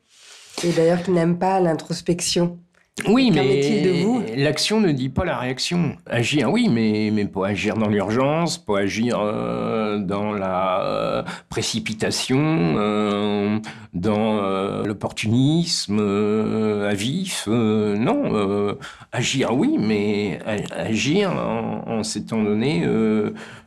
[0.63, 2.59] et d'ailleurs qui n'aiment pas l'introspection.
[3.09, 5.97] Oui, mais l'action ne dit pas la réaction.
[6.07, 12.39] Agir, oui, mais, mais pas agir dans l'urgence, pas agir euh, dans la euh, précipitation,
[12.79, 13.59] euh,
[13.95, 14.41] dans
[14.85, 17.47] l'opportunisme à vif.
[17.47, 18.77] non,
[19.13, 22.85] agir, oui, mais agir en, en s'étant donné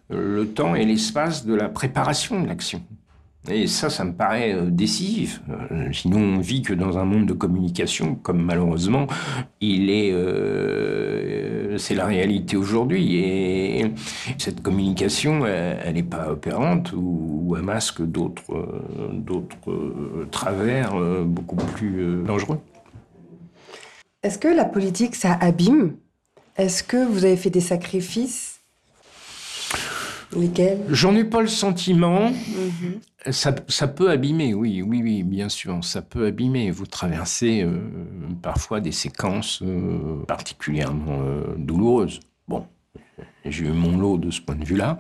[0.10, 2.82] le temps et l'espace de la préparation de l'action.
[3.50, 5.42] Et ça, ça me paraît euh, décisif.
[5.50, 9.08] Euh, sinon, on vit que dans un monde de communication, comme malheureusement,
[9.60, 13.18] il est, euh, c'est la réalité aujourd'hui.
[13.18, 13.92] Et
[14.38, 18.82] cette communication, elle n'est pas opérante ou, elle masque d'autres,
[19.14, 22.60] d'autres travers beaucoup plus dangereux.
[24.24, 25.96] Est-ce que la politique, ça abîme?
[26.58, 28.53] Est-ce que vous avez fait des sacrifices
[30.90, 32.30] J'en ai pas le sentiment.
[32.30, 33.32] Mhm.
[33.32, 36.72] Ça, peut abîmer, oui, oui, oui, bien sûr, ça peut abîmer.
[36.72, 37.80] Vous traversez euh,
[38.42, 42.20] parfois des séquences euh, particulièrement euh, douloureuses.
[42.50, 42.66] Bon,
[43.46, 44.98] j'ai eu mon lot de ce point de vue-là,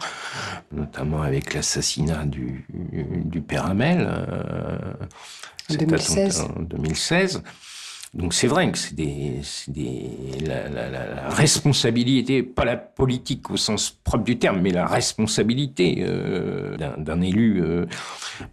[0.72, 2.66] notamment avec l'assassinat du,
[3.26, 4.08] du père Hamel.
[5.70, 6.48] en 2016.
[6.58, 7.44] En 2016.
[8.14, 10.12] Donc c'est vrai que c'est des, des
[10.46, 16.04] la, la, la, responsabilité, pas la politique au sens propre du terme, mais la responsabilité
[16.08, 17.86] euh, d'un élu euh,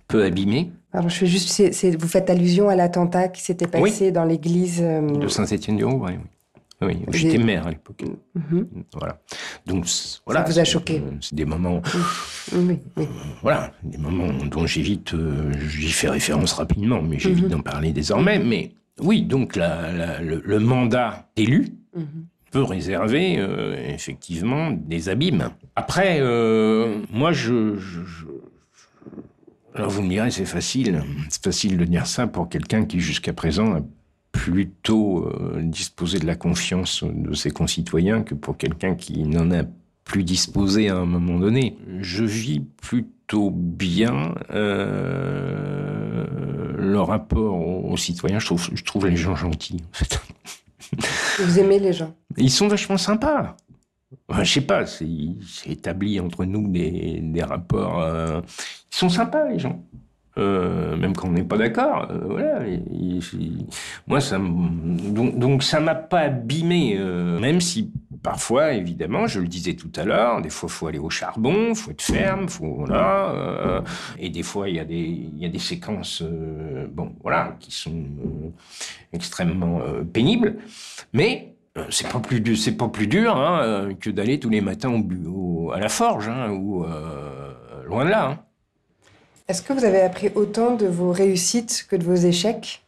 [0.08, 0.70] peut abîmer.
[0.94, 5.02] Alors je fais juste, vous faites allusion à l'attentat qui s'était passé dans l'église euh,
[5.02, 6.14] de Saint-Étienne-du-Haut, oui.
[6.82, 8.04] Oui, j'étais maire à l'époque.
[8.34, 8.66] Mhm.
[8.94, 9.20] Voilà.
[9.66, 9.84] Donc
[10.24, 10.46] voilà.
[10.46, 11.82] Ça vous a choqué C'est des moments.
[12.52, 13.06] Oui, oui.
[13.42, 18.38] Voilà, des moments dont j'évite, euh, j'y fais référence rapidement, mais j'évite d'en parler désormais.
[18.38, 22.04] Mais oui, donc la- la- le, le mandat élu Mhm.
[22.52, 25.50] peut réserver euh, effectivement des abîmes.
[25.76, 28.26] Après, euh, moi, je, je- je-
[29.74, 31.02] Alors vous me direz, c'est facile.
[31.28, 33.80] C'est facile de dire ça pour quelqu'un qui, jusqu'à présent, a
[34.32, 39.62] plutôt euh, disposé de la confiance de ses concitoyens que pour quelqu'un qui n'en a
[40.04, 41.76] plus disposé à un moment donné.
[42.00, 46.09] Je vis plutôt bien euh,
[46.90, 48.38] le rapport aux, aux citoyens.
[48.38, 50.20] Je trouve, je trouve les gens gentils, en fait.
[51.38, 52.14] Vous aimez les gens?
[52.36, 53.56] Ils sont vachement sympas.
[54.28, 55.06] Enfin, je sais pas, c'est
[55.46, 58.02] c'est établi entre nous des, des rapports.
[58.02, 58.40] euh,
[58.92, 59.84] ils sont sympas, les gens.
[60.40, 62.08] Euh, même quand on n'est pas d'accord.
[62.10, 62.60] euh, voilà.
[64.06, 66.96] Moi, ça donc, ça m'a pas abîmé.
[66.98, 67.90] euh, même si
[68.22, 71.90] parfois, évidemment, je le disais tout à l'heure, des fois, faut aller au charbon, faut
[71.90, 73.30] être ferme, faut voilà.
[73.34, 73.80] euh,
[74.18, 74.84] et des fois, il y a
[75.48, 76.22] des séquences,
[76.92, 77.92] bon, voilà, qui sont
[79.12, 79.80] extrêmement
[80.12, 80.56] pénibles.
[81.12, 81.54] Mais
[81.90, 82.42] c'est pas plus
[82.76, 86.50] pas plus dur hein, que d'aller tous les matins au, au- à la forge hein,
[86.50, 86.84] ou
[87.86, 88.26] loin de là.
[88.30, 88.38] hein.
[89.50, 92.84] Est-ce que vous avez appris autant de vos réussites que de vos échecs?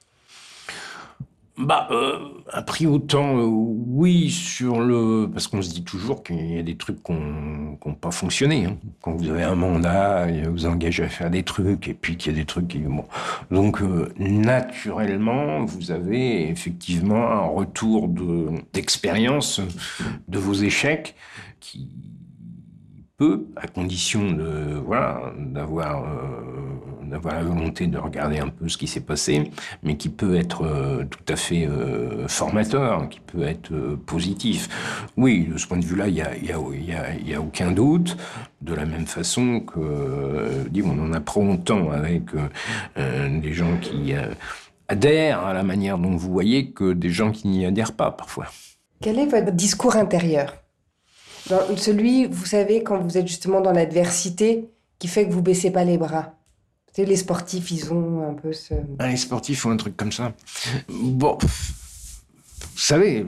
[1.58, 2.20] Bah, euh,
[2.52, 5.28] appris autant, euh, oui, sur le.
[5.32, 8.66] Parce qu'on se dit toujours qu'il y a des trucs qui n'ont pas fonctionné.
[8.66, 8.76] hein.
[9.00, 12.34] Quand vous avez un mandat, vous engagez à faire des trucs, et puis qu'il y
[12.36, 12.78] a des trucs qui.
[12.78, 13.06] Bon.
[13.50, 19.60] Donc, euh, naturellement, vous avez effectivement un retour de- d'expérience
[20.28, 21.16] de vos échecs
[21.58, 21.88] qui
[23.56, 28.86] à condition de voilà d'avoir euh, d'avoir la volonté de regarder un peu ce qui
[28.86, 29.50] s'est passé,
[29.82, 33.72] mais qui peut être euh, tout à fait euh, formateur, qui peut être
[34.06, 35.10] positif.
[35.18, 38.16] Oui, de ce point de vue-là, il y a, y, a, y, a, aucun doute.
[38.62, 42.22] De la même façon que, dis, on en apprend autant avec
[42.96, 44.14] des gens qui
[44.88, 48.46] adhèrent à la manière dont vous voyez que des gens qui n'y adhèrent pas parfois.
[49.02, 50.61] Quel est votre discours intérieur?
[51.46, 55.84] Celui, vous savez, quand vous êtes justement dans l'adversité, qui fait que vous baissez pas
[55.84, 56.34] les bras.
[56.96, 58.74] Les sportifs, ils ont un peu ce...
[58.98, 60.34] Ah, les sportifs ont un truc comme ça.
[60.88, 61.48] Bon, vous
[62.78, 63.26] savez,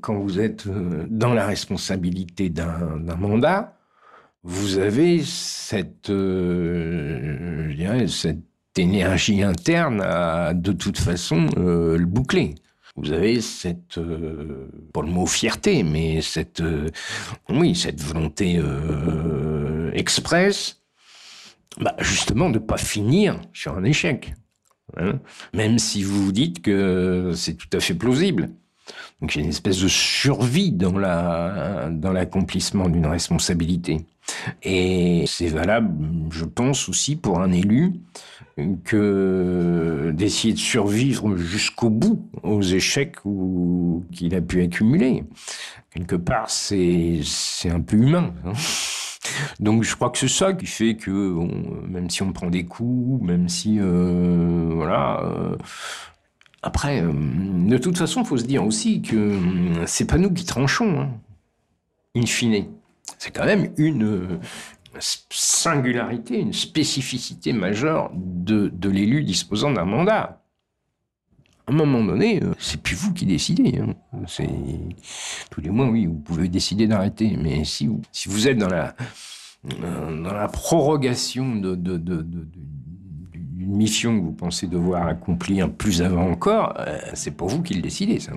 [0.00, 3.76] quand vous êtes euh, dans la responsabilité d'un d'un mandat,
[4.42, 8.38] vous avez cette, euh, je dirais, cette
[8.76, 12.54] énergie interne à de toute façon euh, le boucler.
[13.00, 16.88] Vous avez cette, euh, pas le mot fierté, mais cette, euh,
[17.48, 20.82] oui, cette volonté euh, express,
[21.80, 24.34] bah, justement de pas finir sur un échec.
[24.96, 25.20] hein.
[25.54, 28.50] Même si vous vous dites que c'est tout à fait plausible.
[29.20, 34.06] Donc il y a une espèce de survie dans l'accomplissement d'une responsabilité.
[34.62, 35.94] Et c'est valable,
[36.30, 37.94] je pense aussi pour un élu
[38.84, 43.16] que d'essayer de survivre jusqu'au bout aux échecs
[44.12, 45.24] qu'il a pu accumuler.
[45.90, 47.20] Quelque part, c'est
[47.66, 48.34] un peu humain.
[48.44, 48.52] hein.
[49.60, 51.10] Donc je crois que c'est ça qui fait que
[51.86, 55.22] même si on prend des coups, même si euh, voilà.
[55.24, 55.56] euh,
[56.62, 59.38] après, euh, de toute façon, faut se dire aussi que
[59.86, 61.10] c'est pas nous qui tranchons, hein,
[62.16, 62.66] in fine.
[63.18, 64.38] C'est quand même une euh,
[65.30, 70.42] singularité, une spécificité majeure de, de l'élu disposant d'un mandat.
[71.66, 73.78] À un moment donné, euh, c'est plus vous qui décidez.
[73.78, 73.94] hein.
[74.26, 74.48] C'est
[75.50, 78.68] tous les mois, oui, vous pouvez décider d'arrêter, mais si vous, si vous êtes dans
[78.68, 78.94] la
[79.82, 82.46] euh, dans la prorogation d'une
[83.76, 86.74] mission que vous pensez devoir accomplir plus avant encore,
[87.14, 88.32] c'est pour vous qui le décidez, ça.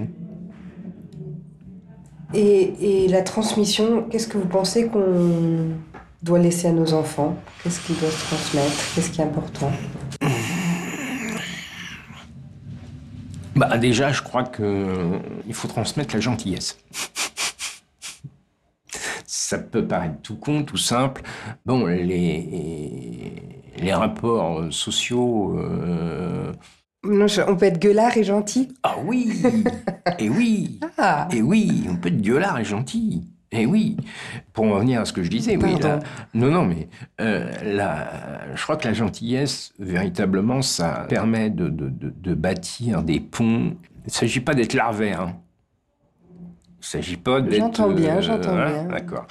[2.33, 5.71] Et, la transmission, qu'est-ce que vous pensez qu'on
[6.21, 7.35] doit laisser à nos enfants?
[7.63, 8.95] Qu'est-ce qu'ils doivent transmettre?
[8.95, 9.71] Qu'est-ce qui est important?
[13.55, 15.19] Bah déjà, je crois que euh,
[15.51, 16.79] faut transmettre la gentillesse.
[19.25, 21.21] Ça peut paraître tout con, tout simple.
[21.65, 23.33] Bon, les,
[23.77, 25.59] les rapports sociaux.
[25.59, 26.53] euh,
[27.03, 29.41] Non, je- On peut être gueulard et gentil Ah oui
[30.19, 33.23] Et oui Ah Et oui, on peut être gueulard et gentil.
[33.53, 33.97] Et oui,
[34.53, 35.75] pour en revenir à ce que je disais, oui.
[35.81, 35.99] La-
[36.33, 36.87] non, non, mais
[37.19, 43.03] euh, la- je crois que la gentillesse, véritablement, ça permet de, de- de- de bâtir
[43.03, 43.75] des ponts.
[44.03, 45.21] Il ne s'agit pas d'être larvaire.
[45.21, 45.35] hein.
[46.29, 47.57] Il ne s'agit pas d'être...
[47.59, 48.83] J'entends bien, euh, j'entends voilà, bien.
[48.85, 49.27] D'accord.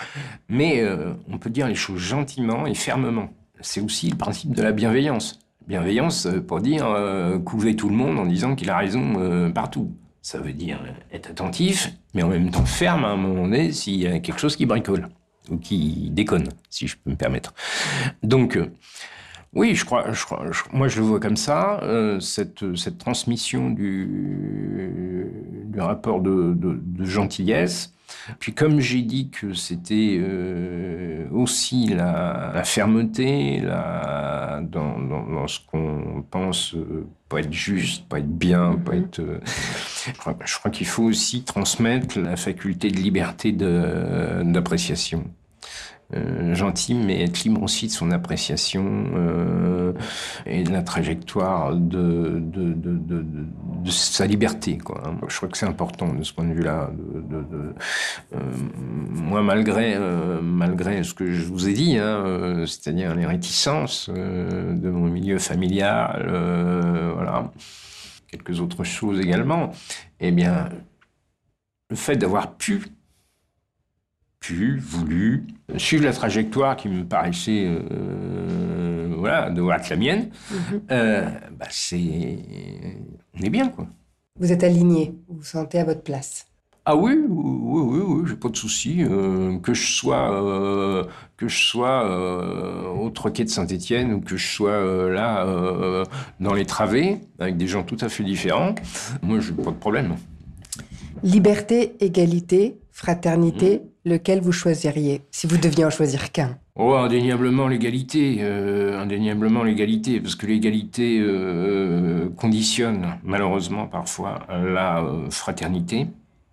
[0.51, 3.31] Mais euh, on peut dire les choses gentiment et fermement.
[3.63, 5.39] C'est aussi le principe de la bienveillance.
[5.71, 9.51] Bienveillance euh, pour dire euh, couver tout le monde en disant qu'il a raison euh,
[9.51, 9.95] partout.
[10.21, 10.81] Ça veut dire
[11.13, 14.41] être attentif, mais en même temps ferme à un moment donné s'il y a quelque
[14.41, 15.09] chose qui bricole
[15.49, 17.55] ou qui déconne, si je peux me permettre.
[18.25, 18.73] Donc, euh,
[19.53, 23.71] oui, je crois, je crois moi je le vois comme ça, euh, cette, cette transmission
[23.71, 25.27] du,
[25.67, 27.93] du rapport de, de, de gentillesse.
[28.41, 35.47] Puis comme j'ai dit que c'était euh, aussi la, la, fermeté la, dans, dans, dans
[35.47, 39.23] ce qu'on pense euh, pas être juste, pas être bien, pas être...
[40.07, 45.25] Je crois, je crois qu'il faut aussi transmettre la faculté de liberté d'appréciation
[46.17, 49.93] euh, gentil, mais être libre aussi de son appréciation euh,
[50.45, 54.79] et de la trajectoire de, de, de, sa liberté.
[54.79, 55.03] Quoi.
[55.07, 55.19] Hein.
[55.29, 56.91] Je crois que c'est important de ce point de vue-là.
[58.33, 58.39] Euh,
[59.13, 59.97] moi, malgré,
[60.43, 67.13] malgré ce que je vous ai dit, hein, c'est-à-dire les réticences de mon milieu familial,
[67.15, 67.53] voilà,
[68.27, 69.71] quelques autres choses également,
[70.19, 70.71] eh bien,
[71.89, 72.83] le fait d'avoir pu
[74.41, 75.45] pu, voulu,
[75.79, 80.81] suivre la trajectoire qui me paraissait, euh, voilà, devoir être la mienne, mm -hmm.
[80.91, 82.39] euh, bah c'est,
[83.35, 83.87] on est bien quoi.
[84.39, 86.47] Vous êtes aligné, vous vous sentez à votre place.
[86.87, 89.05] Ah oui, oui, oui, oui, j'ai pas de souci.
[89.05, 91.05] Euh, que je sois, euh,
[91.37, 95.47] que je sois euh, au Troquet de Saint-Étienne ou que je sois là
[96.41, 98.75] dans les travées avec des gens tout à fait différents,
[99.23, 100.17] moi, j'ai pas de problème.
[101.23, 103.90] Liberté, égalité, fraternité, mmh.
[104.05, 106.59] Lequel vous choisiriez si vous deviez en choisir qu'un?
[106.77, 115.31] Oh, indéniablement l'égalité, euh, indéniablement l'égalité, parce que l'égalité euh, conditionne malheureusement parfois la euh,
[115.31, 116.07] fraternité.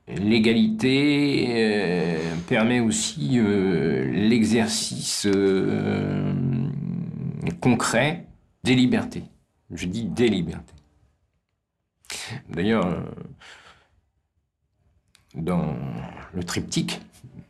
[0.07, 6.33] L'égalité euh, permet aussi euh, l'exercice euh,
[7.59, 8.25] concret
[8.63, 9.23] des libertés.
[9.71, 10.73] Je dis des libertés.
[12.49, 13.03] D'ailleurs,
[15.35, 15.75] dans
[16.33, 17.01] le triptyque,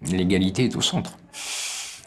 [0.02, 1.18] l'égalité est au centre.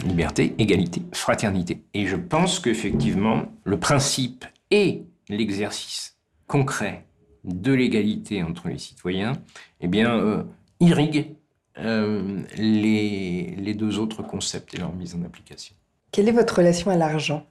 [0.05, 1.83] Liberté, égalité, fraternité.
[1.93, 6.17] Et je pense qu'effectivement, le principe et l'exercice
[6.47, 7.05] concret
[7.45, 9.35] de l'égalité entre les citoyens,
[9.81, 10.43] eh bien, euh,
[10.81, 11.35] irrigue
[11.79, 15.75] euh, les, les, deux autres concepts et leur mise en application.
[16.13, 17.47] Quelle est votre relation à l'argent?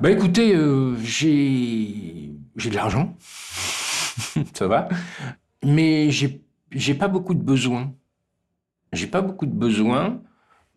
[0.00, 3.16] Bah écoutez, euh, j'ai de l'argent,
[4.54, 4.88] ça va,
[5.64, 7.94] mais j'ai j'ai pas beaucoup de besoins.
[8.96, 10.20] J'ai pas beaucoup de besoins.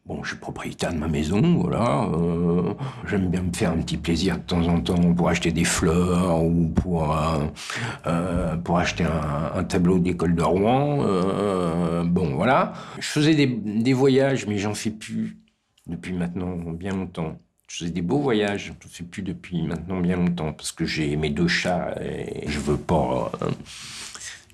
[0.05, 2.09] Bon, je suis propriétaire de ma maison, voilà.
[2.13, 2.73] Euh,
[3.07, 6.43] J'aime bien me faire un petit plaisir de temps en temps pour acheter des fleurs
[6.43, 7.45] ou pour, euh,
[8.07, 11.05] euh, pour acheter un, tableau d'école de Rouen.
[12.05, 12.73] Bon, voilà.
[12.99, 15.37] Je faisais des, des voyages, mais j'en fais plus
[15.87, 17.39] depuis maintenant bien longtemps.
[17.67, 20.85] Je faisais des beaux voyages, je ne fais plus depuis maintenant bien longtemps parce que
[20.85, 23.31] j'ai mes deux chats et je veux pas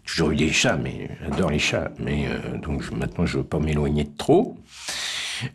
[0.05, 1.91] toujours eu des chats, mais j'adore les chats.
[1.99, 4.57] Mais euh, donc je, maintenant, je veux pas m'éloigner de trop.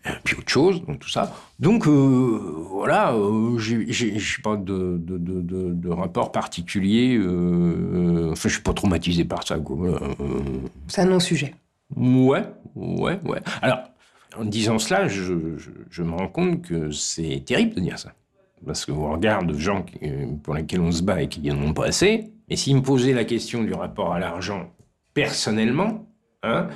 [0.07, 1.35] Euh, puis autre chose, donc tout ça.
[1.59, 2.39] Donc euh,
[2.71, 7.19] voilà, euh, j'ai pas de, de, de, de, rapport particulier.
[7.19, 9.57] Enfin, je suis pas traumatisé par ça.
[10.89, 11.55] C'est un non-sujet.
[11.97, 12.45] Ouais,
[12.75, 13.41] ouais, ouais.
[13.63, 13.81] Alors,
[14.37, 15.23] en disant cela, je,
[15.57, 18.13] je, je me rends compte que c'est terrible de dire ça.
[18.67, 19.99] Parce qu'on regarde gens qui,
[20.43, 22.31] pour lesquels on se bat et qui n'en ont pas assez.
[22.49, 24.71] Et s'il me posait la question du rapport à l'argent
[25.15, 26.07] personnellement,
[26.43, 26.69] hein,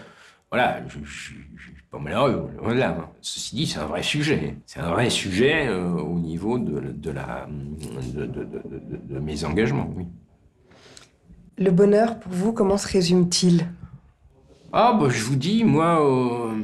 [0.50, 1.44] voilà, je suis
[1.90, 2.50] pas malheureux.
[2.62, 2.90] Voilà.
[2.90, 3.08] Hein.
[3.20, 4.56] Ceci dit, c'est un vrai sujet.
[4.66, 9.90] C'est un vrai sujet euh, au niveau de, de, la, de, de, de, mes engagements,
[9.96, 10.06] oui.
[11.58, 13.66] Le bonheur, pour vous, comment se résume-t-il?
[14.72, 16.04] Ah, bah, je vous dis, moi...
[16.04, 16.54] Euh...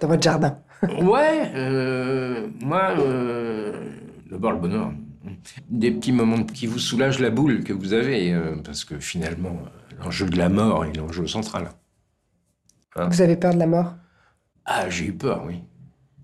[0.00, 3.72] Dans votre jardin Ouais, euh, moi, euh,
[4.30, 4.92] d'abord le bonheur.
[5.68, 9.58] Des petits moments qui vous soulagent la boule que vous avez, euh, parce que finalement,
[10.02, 11.70] l'enjeu de la mort est l'enjeu central.
[12.96, 13.94] Hein vous avez peur de la mort?
[14.64, 15.62] Ah, j'ai eu peur, oui.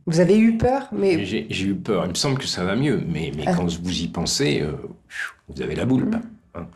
[0.07, 1.25] Vous avez eu peur mais...
[1.25, 2.05] J'ai eu peur.
[2.05, 3.55] Il me semble que ça va mieux, mais, mais ah.
[3.55, 4.65] quand vous y pensez,
[5.49, 6.05] vous avez la boule.
[6.05, 6.21] Mmh.
[6.59, 6.67] Hein.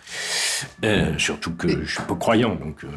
[0.85, 2.89] Euh, surtout que je suis pas croyant, donc euh,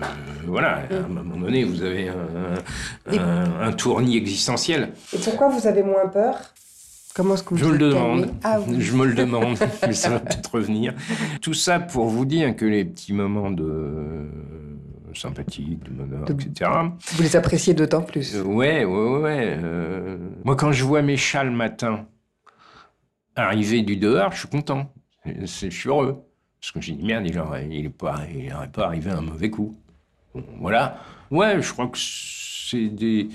[0.46, 4.94] voilà, à un moment donné, vous avez un, un, un, tournis existentiel.
[5.14, 6.36] Et pourquoi vous avez moins peur?
[7.16, 8.34] Comment est-ce que vous Je me le demande.
[8.44, 8.82] Ah, oui.
[8.82, 9.58] Je me le demande,
[9.88, 10.94] mais ça va peut-être revenir.
[11.42, 14.28] Tout ça pour vous dire que les petits moments de
[15.16, 16.34] sympathique, de bonheur, de...
[16.34, 16.72] etc.
[17.14, 18.36] Vous les appréciez d'autant plus.
[18.36, 19.58] Euh, ouais, ouais, ouais.
[19.62, 20.18] Euh...
[20.44, 22.08] Moi, quand je vois mes chats le matin
[23.36, 24.92] arriver du dehors, je suis content.
[25.26, 26.24] Je suis heureux.
[26.64, 29.76] Parce que j'ai dit, merde, il n'aurait pas, arrivé à un mauvais coup.
[30.61, 30.97] Voilà.
[31.30, 33.28] Ouais, je crois que c'est des,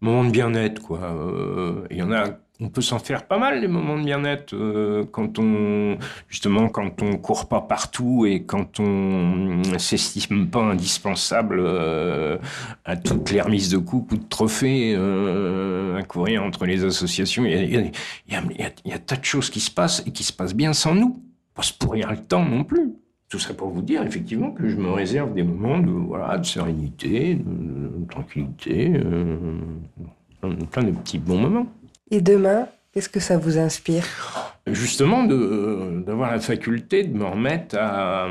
[0.00, 1.00] moment de bien-être, quoi.
[1.00, 4.54] Euh, Il y en a on peut s'en faire pas mal les moments de bien-être
[4.54, 11.56] euh, quand on justement quand on court pas partout et quand on s'estime pas indispensable
[11.58, 12.38] euh,
[12.84, 17.44] à toutes les remises de coupe ou de trophées euh, à courir entre les associations.
[17.44, 17.80] Il y, a,
[18.30, 20.94] y y a tas de choses qui se passent et qui se passent bien sans
[20.94, 21.25] nous.
[21.56, 22.92] Pas se pourrir le temps non plus.
[23.28, 26.46] Tout ça pour vous dire effectivement que je me réserve des moments de voilà de
[26.46, 29.58] sérénité, de, de tranquillité, euh,
[30.70, 31.66] plein de petits bons moments.
[32.12, 34.04] Et demain, qu'est-ce que ça vous inspire?
[34.68, 38.28] Justement, d'avoir la faculté de me remettre à.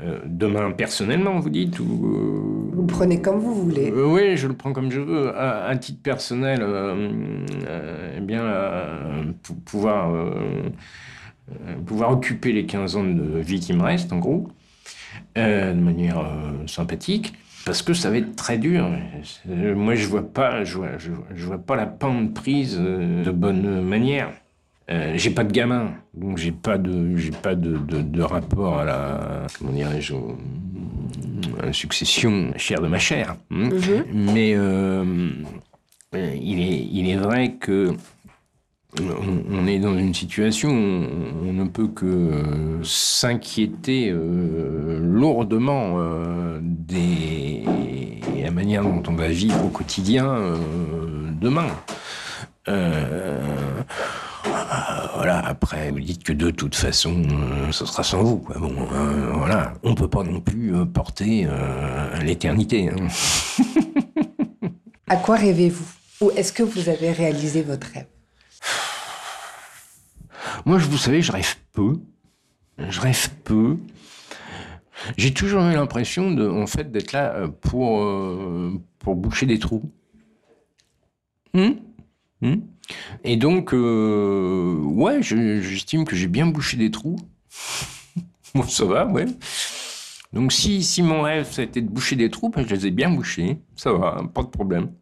[0.00, 3.90] Euh, demain, personnellement, vous dites ou, euh, Vous prenez comme vous voulez.
[3.90, 5.28] Euh, oui, je le prends comme je veux.
[5.36, 6.64] À, à titre personnel,
[8.16, 8.44] eh bien,
[9.42, 10.12] pour pouvoir,
[11.86, 14.48] pouvoir occuper les 15 ans de vie qui me restent, en gros,
[15.36, 16.24] de manière
[16.66, 17.32] sympathique
[17.64, 18.88] parce que ça va être très dur.
[19.46, 23.82] Moi, je vois pas, je vois, je, je vois pas la pente prise de bonne
[23.82, 24.30] manière.
[24.90, 28.80] Euh, j'ai pas de gamin, donc j'ai pas de, j'ai pas de, de, de, rapport
[28.80, 30.14] à la, comment dirais-je,
[31.62, 33.36] à la succession chère de ma chair.
[33.52, 33.68] Hein.
[33.68, 34.04] Mm -hmm.
[34.12, 35.04] Mais euh,
[36.12, 37.94] il est, il est vrai que
[38.98, 47.64] on est dans une situation où on ne peut que s'inquiéter euh, lourdement euh, des
[48.42, 50.56] la manière dont on va vivre au quotidien euh,
[51.40, 51.68] demain.
[55.14, 57.22] voilà, après, vous dites que de toute façon,
[57.70, 58.44] ce sera sans vous.
[58.58, 58.74] Bon,
[59.34, 61.46] voilà, on peut pas non plus porter
[62.22, 62.88] l'éternité.
[62.88, 63.06] Hein.
[65.08, 65.86] à quoi rêvez-vous?
[66.22, 68.06] Ou est-ce que vous avez réalisé votre rêve?
[70.66, 71.94] Moi, je vous savez, je rêve peu.
[72.78, 73.76] Je rêve peu.
[75.16, 79.90] J'ai toujours eu l'impression de, en fait, d'être là pour, euh, pour boucher des trous.
[81.54, 81.76] Hum
[82.42, 82.62] hum
[83.24, 87.16] Et donc, euh, ouais, j'estime que j'ai bien bouché des trous.
[88.54, 89.26] bon, ça va, ouais.
[90.32, 92.86] Donc, si, si mon rêve, ça a été de boucher des trous, ben, je les
[92.86, 93.58] ai bien bouchés.
[93.76, 94.92] Ça va, pas de problème.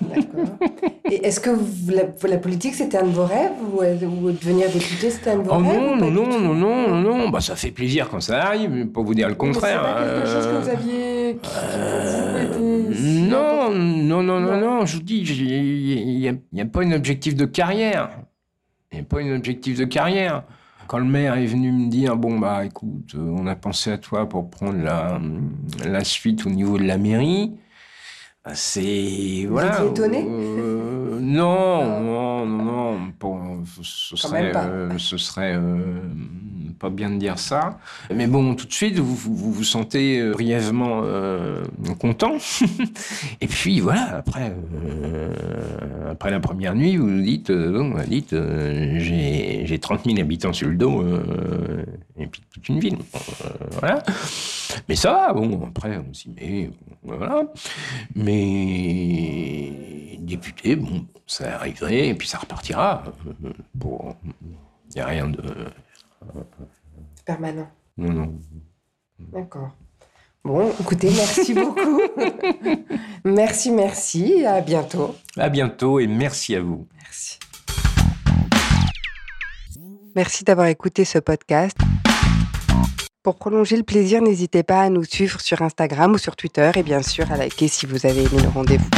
[0.00, 0.58] D'accord.
[1.10, 4.70] Et est-ce que vous, la, la, politique, c'était un de vos rêves ou, ou devenir
[4.70, 7.70] député, c'était un de vos oh rêves non, non, non, non, non, bah, ça fait
[7.70, 9.82] plaisir quand ça arrive, pour vous dire le contraire.
[9.84, 11.38] C'est pas quelque chose que vous aviez...
[11.56, 12.46] Euh...
[13.28, 17.34] Non, non, non, non, non, je vous dis, il n'y a, a, pas un objectif
[17.34, 18.10] de carrière.
[18.92, 20.42] Il n'y a pas un objectif de carrière.
[20.86, 24.28] Quand le maire est venu me dire, bon, bah écoute, on a pensé à toi
[24.28, 25.20] pour prendre la,
[25.84, 27.52] la suite au niveau de la mairie,
[28.54, 29.80] c'est voilà.
[29.80, 32.98] Vous étonné euh, Non, non, non, non.
[33.18, 36.00] Bon, ce serait, euh, ce serait euh,
[36.78, 37.78] pas bien de dire ça.
[38.14, 41.02] Mais bon, tout de suite, vous vous, vous sentez euh, brièvement
[41.98, 42.36] content.
[43.40, 44.54] Et puis voilà, après,
[46.10, 48.34] après la première nuit, vous dites, bon, dites,
[48.98, 51.04] j'ai 30 000 habitants sur le dos
[52.18, 52.98] et puis toute une ville.
[53.72, 54.02] voilà.
[54.88, 56.70] Mais ça va, bon, après, on s'y met,
[57.02, 57.44] voilà.
[58.14, 63.04] Mais député, bon, ça arriverait, et puis ça repartira.
[63.74, 64.14] Bon,
[64.44, 65.42] il n'y a rien de...
[67.24, 67.68] Permanent.
[67.96, 68.34] Non, non.
[69.18, 69.70] D'accord.
[70.44, 72.00] Bon, écoutez, merci beaucoup.
[73.24, 74.44] merci, merci.
[74.46, 75.14] À bientôt.
[75.36, 76.86] À bientôt et merci à vous.
[77.02, 77.38] Merci.
[80.14, 81.76] Merci d'avoir écouté ce podcast.
[83.24, 86.84] Pour prolonger le plaisir, n'hésitez pas à nous suivre sur Instagram ou sur Twitter et
[86.84, 88.88] bien sûr à liker si vous avez aimé le rendez-vous.